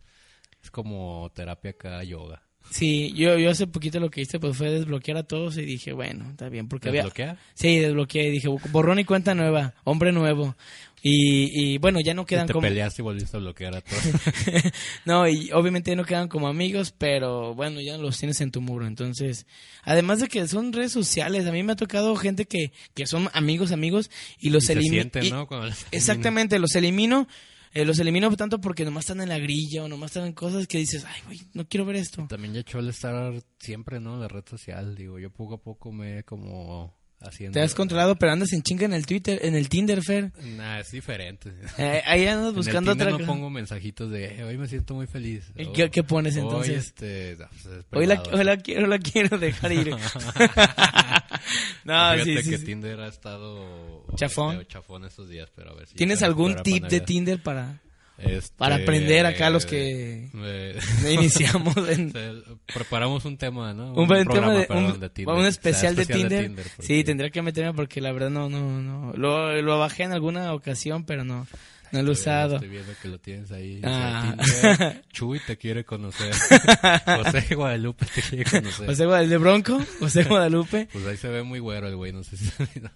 [0.66, 2.42] Es como terapia acá, yoga.
[2.70, 5.92] Sí, yo, yo hace poquito lo que hice pues fue desbloquear a todos y dije,
[5.92, 7.02] bueno, está bien, porque había...
[7.02, 7.38] ¿Desbloquear?
[7.54, 10.56] Sí, desbloqueé y dije, borrón y cuenta nueva, hombre nuevo.
[11.00, 12.66] Y, y bueno, ya no quedan te como...
[12.66, 14.02] peleaste y volviste a bloquear a todos.
[15.04, 18.60] no, y obviamente ya no quedan como amigos, pero bueno, ya los tienes en tu
[18.60, 18.88] muro.
[18.88, 19.46] Entonces,
[19.84, 23.30] además de que son redes sociales, a mí me ha tocado gente que, que son
[23.34, 24.10] amigos, amigos,
[24.40, 25.08] y los elimino.
[25.30, 25.46] ¿no?
[25.46, 27.28] Cuando Exactamente, los elimino.
[27.76, 30.66] Eh, los elimino tanto porque nomás están en la grilla o nomás están en cosas
[30.66, 32.26] que dices, ay, güey, no quiero ver esto.
[32.26, 34.18] También ya chole estar siempre, ¿no?
[34.18, 37.54] La red social, digo, yo poco a poco me he como haciendo...
[37.54, 40.32] Te has controlado, pero andas en chinga en el Twitter, en el Tinder, Fer.
[40.56, 41.52] Nah, es diferente.
[41.78, 44.66] Eh, ahí andas buscando en el Tinder otra no pongo mensajitos de "Eh, hoy me
[44.68, 45.44] siento muy feliz.
[45.56, 46.86] ¿Y O, qué- qué pones "Hoy, entonces?
[46.86, 48.38] este, no, pues, es Hoy la, privado".
[48.38, 49.90] hoy la quiero, la quiero dejar ir.
[51.84, 52.64] no, Fíjate sí, sí, que sí.
[52.64, 54.54] Tinder ha estado Chafón.
[54.56, 57.00] feo, chafón estos días, pero a ver si ¿Tienes algún tip de.
[57.00, 57.80] Tinder para,
[58.18, 60.78] Este, para aprender acá los que eh,
[61.12, 62.12] iniciamos en...
[62.12, 62.32] sea,
[62.74, 63.92] preparamos un tema, ¿no?
[63.92, 65.34] Un, buen programa, tema de, perdón, un, de Tinder.
[65.34, 66.50] un O sea, especial, de Tinder.
[66.54, 69.12] porque- Sí, tendría que meterme porque la verdad no, no, no.
[69.14, 71.46] Lo, lo bajé en alguna ocasión, pero no,
[71.92, 72.56] no lo he usado.
[72.56, 73.80] Estoy viendo que lo tienes ahí.
[73.84, 74.34] Ah.
[74.38, 75.04] o sea, Tinder.
[75.12, 76.32] Chuy te quiere conocer.
[77.04, 78.86] José Guadalupe te quiere conocer.
[78.86, 80.88] José Guadalupe Bronco, José Guadalupe.
[80.92, 82.50] Pues ahí se ve muy güero el güey, no sé si...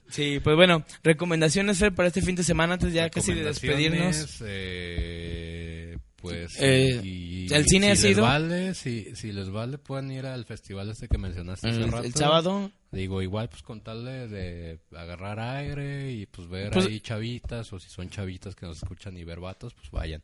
[0.08, 4.42] Sí, pues bueno, recomendaciones para este fin de semana antes ya casi de despedirnos.
[4.44, 10.10] Eh, pues Eh, y- ¿el cine si ha les vale, si, si les vale pueden
[10.10, 12.04] ir al festival este que mencionaste hace El- rato.
[12.04, 12.70] el sábado.
[12.92, 17.88] Digo, igual pues contarle de agarrar aire y pues ver Pues- ahí chavitas o si
[17.88, 20.22] son chavitas que nos escuchan y ver vatos, pues vayan.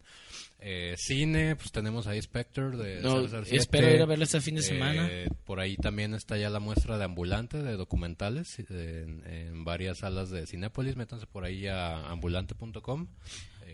[0.59, 3.57] Eh, cine, pues tenemos ahí Spectre de No, 007.
[3.57, 5.07] espero ir a este fin de semana.
[5.09, 9.99] Eh, por ahí también está ya la muestra de ambulante, de documentales, en, en varias
[9.99, 10.97] salas de Cinépolis.
[10.97, 13.07] Métanse por ahí a ambulante.com.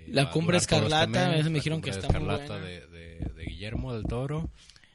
[0.09, 2.67] La Cumbre Escarlata, esa me dijeron que está muy Escarlata buena.
[2.67, 4.51] de, de- de Guillermo del Toro.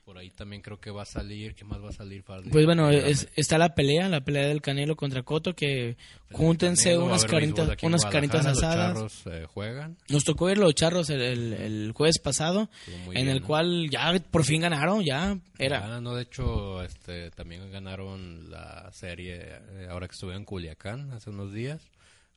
[0.06, 1.54] Por ahí también creo que va a salir.
[1.54, 2.24] ¿Qué más va a salir?
[2.24, 2.50] Farley?
[2.50, 5.98] Pues bueno, es- está la pelea, la pelea del Canelo contra Coto, que
[6.32, 8.98] júntense Canelo, unas caritas, unas caritas asadas.
[8.98, 9.98] Los charros eh, juegan.
[10.08, 12.70] Nos tocó ir los charros el, el- el jueves pasado,
[13.06, 13.48] muy en bien, el ¿no?
[13.48, 15.98] cual ya por fin ganaron, ya era.
[15.98, 21.12] Ah, no, de hecho, este, también ganaron la serie eh, ahora que estuve en Culiacán
[21.12, 21.82] hace unos días.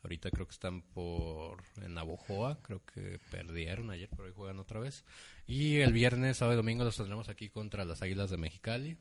[0.03, 4.81] Ahorita creo que están por en Navojoa, creo que perdieron ayer, pero hoy juegan otra
[4.81, 5.05] vez.
[5.51, 8.97] Y el viernes, sábado y domingo los tendremos aquí contra las Águilas de Mexicali.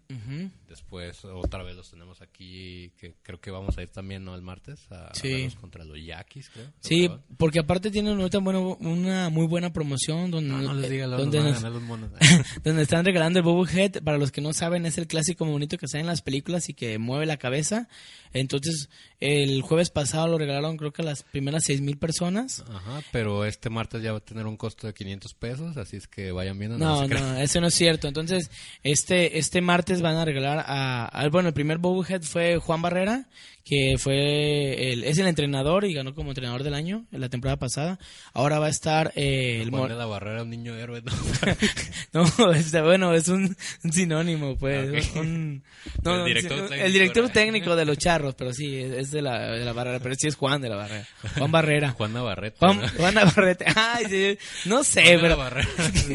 [0.67, 4.33] Después otra vez los tenemos aquí, que creo que vamos a ir también, ¿no?
[4.33, 5.29] El martes a, a Sí.
[5.31, 6.65] verlos contra los Yaquis, creo.
[6.79, 11.05] Sí, porque aparte tienen ahorita bueno, una muy buena promoción donde, No, no les diga,
[11.05, 12.09] donde, nos a los monos.
[12.63, 14.01] donde están regalando el Bobblehead.
[14.03, 16.73] Para los que no saben, es el clásico bonito que sale en las películas y
[16.73, 17.87] que mueve la cabeza.
[18.33, 18.89] Entonces,
[19.19, 22.63] el jueves pasado lo regalaron creo que a las primeras seis mil personas.
[22.69, 26.07] Ajá, pero este martes ya va a tener un costo de 500 pesos, así es
[26.07, 26.77] que vayan viendo.
[26.77, 28.07] No, no, eso no es cierto.
[28.07, 28.49] Entonces,
[28.83, 33.25] este este martes van a regalar a, a- bueno, el primer Bobblehead fue Juan Barrera,
[33.63, 37.57] que fue el, es el entrenador y ganó como entrenador del año en la temporada
[37.57, 37.99] pasada.
[38.33, 41.03] Ahora va a estar eh, el Juan de la Barrera, un niño héroe.
[41.03, 41.11] ¿no?
[42.39, 45.07] No, está bueno, es un, un sinónimo, pues.
[45.07, 45.21] Ah, ok.
[45.21, 45.63] un-
[46.03, 47.33] no, El director técnico el director era.
[47.33, 50.35] técnico de los charros, pero sí, es, de, la, de la barrera, pero sí es
[50.35, 51.07] Juan de la barrera.
[51.37, 51.91] Juan Barrera.
[51.97, 52.57] Juan Navarrete.
[52.59, 52.81] Juan.
[52.97, 53.65] Juan Navarrete.
[53.75, 54.37] Ay, sí,
[54.67, 55.35] no sé, Juan de pero.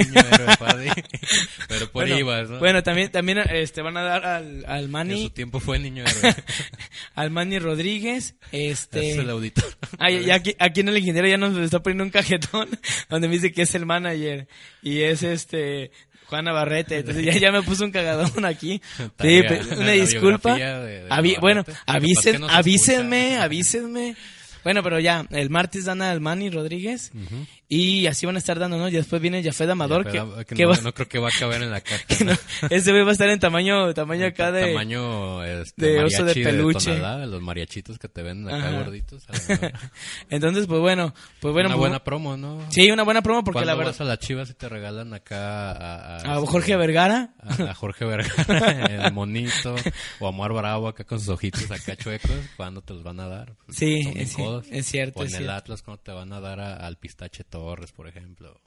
[0.06, 0.90] Niño héroe, padre.
[1.68, 2.58] Pero por Bueno, Chivas, ¿no?
[2.58, 6.04] bueno, también, también este, van a dar al, al En Manny, su tiempo fue niño
[6.06, 6.34] héroe.
[7.14, 9.12] al Manny Rodríguez, este...
[9.12, 9.64] Es el auditor.
[9.98, 12.68] Aquí, aquí en el ingeniero ya nos está poniendo un cajetón
[13.08, 14.48] donde me dice que es el manager
[14.82, 15.90] y es este
[16.26, 16.98] Juan Navarrete.
[16.98, 18.80] Entonces ya, ya me puso un cagadón aquí.
[19.20, 19.40] Sí,
[19.78, 20.54] una disculpa.
[20.56, 21.40] biografía de- de Avi- Navarrete.
[21.40, 24.16] bueno, avisen, no se avísenme, avísenme.
[24.64, 27.12] Bueno, pero ya, el martes dan al Manny Rodríguez
[27.68, 28.88] y así van a estar dando, ¿no?
[28.88, 31.28] Y después viene Jafet Amador, que, Pero, que que no, va- no creo que va
[31.28, 32.04] a caber en la caja.
[32.24, 32.32] no,
[32.70, 34.68] ese güey va a estar en tamaño, tamaño acá de...
[34.72, 36.92] tamaño este, de oso de peluche.
[36.96, 38.78] Tonalá, de los mariachitos que te venden acá Ajá.
[38.82, 39.24] gorditos.
[40.30, 41.68] Entonces, pues bueno, pues bueno.
[41.68, 42.60] una pues- buena promo, ¿no?
[42.70, 43.92] Sí, una buena promo porque ¿Cuándo la verdad...
[43.92, 46.36] vas a las chivas y te regalan acá a...
[46.36, 47.34] A Jorge Vergara.
[47.40, 49.74] A, a Jorge Vergara, el monito.
[50.20, 52.30] O a Omar Bravo acá con sus ojitos acá chuecos.
[52.56, 53.54] ¿Cuándo te los van a dar?
[53.66, 54.36] Pues, Sí, es
[54.70, 55.52] es cierto, O en el cierto.
[55.52, 58.60] Atlas, ¿cuándo te van a dar al Pistache Torres, por ejemplo?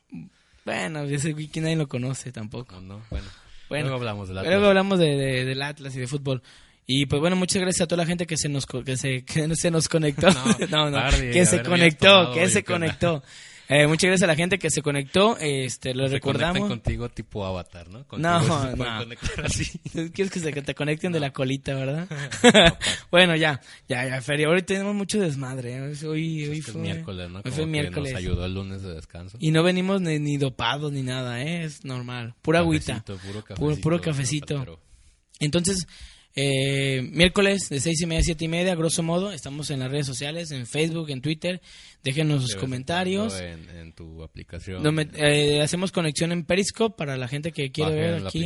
[0.66, 2.82] Bueno, ese que nadie lo conoce tampoco.
[2.82, 3.28] No, bueno.
[3.70, 4.54] Bueno, Luego hablamos del Atlas.
[4.54, 6.42] Luego hablamos de, de- del Atlas y de fútbol.
[6.86, 9.56] Y pues bueno, muchas gracias a toda la gente que se nos que se, que
[9.56, 10.30] se nos conectó.
[10.70, 13.24] No, no, tarde, que se conectó, que se conectó.
[13.70, 15.38] Eh, muchas gracias a la gente que se conectó.
[15.40, 16.70] Este, lo Se recordamos.
[16.70, 18.06] contigo tipo avatar, ¿no?
[18.08, 19.06] Contigo No, no.
[19.44, 19.80] así.
[20.14, 22.08] Quieres que se que te conecten de la colita, ¿verdad?
[23.12, 23.60] bueno, ya,
[23.90, 24.50] ya, ya, Feria.
[24.50, 25.76] Hoy tenemos mucho desmadre.
[25.76, 25.82] ¿eh?
[26.06, 27.42] Hoy, hoy Es que fue es miércoles, ¿no?
[27.44, 28.14] Hoy fue miércoles.
[28.14, 29.38] Nos ayudó el lunes de descanso.
[29.40, 31.64] Y no venimos ni, ni dopados ni nada, ¿eh?
[31.66, 32.36] Es normal.
[32.42, 33.04] Pura agüita.
[33.04, 34.80] Cafecito, puro Puro, cafecito, puro no cafecito.
[35.40, 35.88] Entonces,
[36.40, 39.90] eh, miércoles de seis y media a siete y media, grosso modo, estamos en las
[39.90, 41.62] redes sociales, en Facebook, en Twitter.
[42.04, 43.34] Déjenos sus comentarios.
[43.40, 44.84] En, en tu aplicación.
[44.84, 48.30] No me- eh, hacemos conexión en Periscope para la gente que quiere Bajen ver la
[48.30, 48.40] aquí.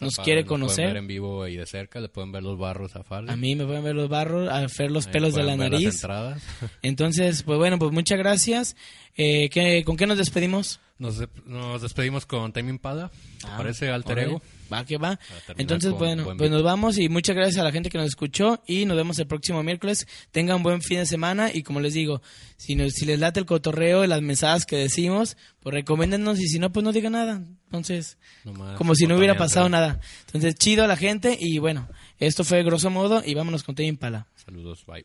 [0.00, 0.86] nos- padre, quiere nos conocer.
[0.88, 3.04] ver en vivo y de cerca, le pueden ver los barros a.
[3.08, 6.00] A mí me pueden ver los barros, a ver los pelos de la nariz.
[6.82, 8.76] Entonces, pues bueno, pues muchas gracias.
[9.16, 10.80] Eh, ¿qué- ¿Con qué nos despedimos?
[10.98, 13.10] Nos, de- nos despedimos con Time Impala.
[13.44, 14.18] ¿Te Ah, parece Alter.
[14.20, 14.42] Ego?
[14.72, 15.18] Va que va.
[15.58, 18.06] Entonces, con bueno, buen pues nos vamos y muchas gracias a la gente que nos
[18.08, 20.06] escuchó y nos vemos el próximo miércoles.
[20.32, 22.22] Tengan buen fin de semana y como les digo,
[22.56, 26.48] si, nos- si les late el cotorreo y las mensajes que decimos, pues recomiéndennos y
[26.48, 27.42] si no, pues no digan nada.
[27.66, 30.00] Entonces, Nomás como si no hubiera pasado nada.
[30.26, 31.88] Entonces, chido a la gente y bueno,
[32.18, 34.26] esto fue grosso modo y vámonos con Tame Impala.
[34.34, 35.04] Saludos, bye.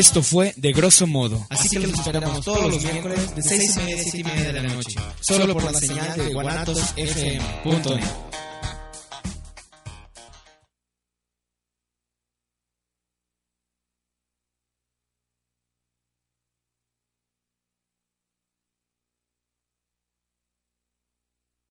[0.00, 1.46] Esto fue de grosso modo.
[1.50, 4.46] Así que los esperamos todos los miércoles de 6 y media a 7 y media
[4.46, 4.98] de la noche.
[5.20, 8.29] Solo por la señal de guanatosfm.net.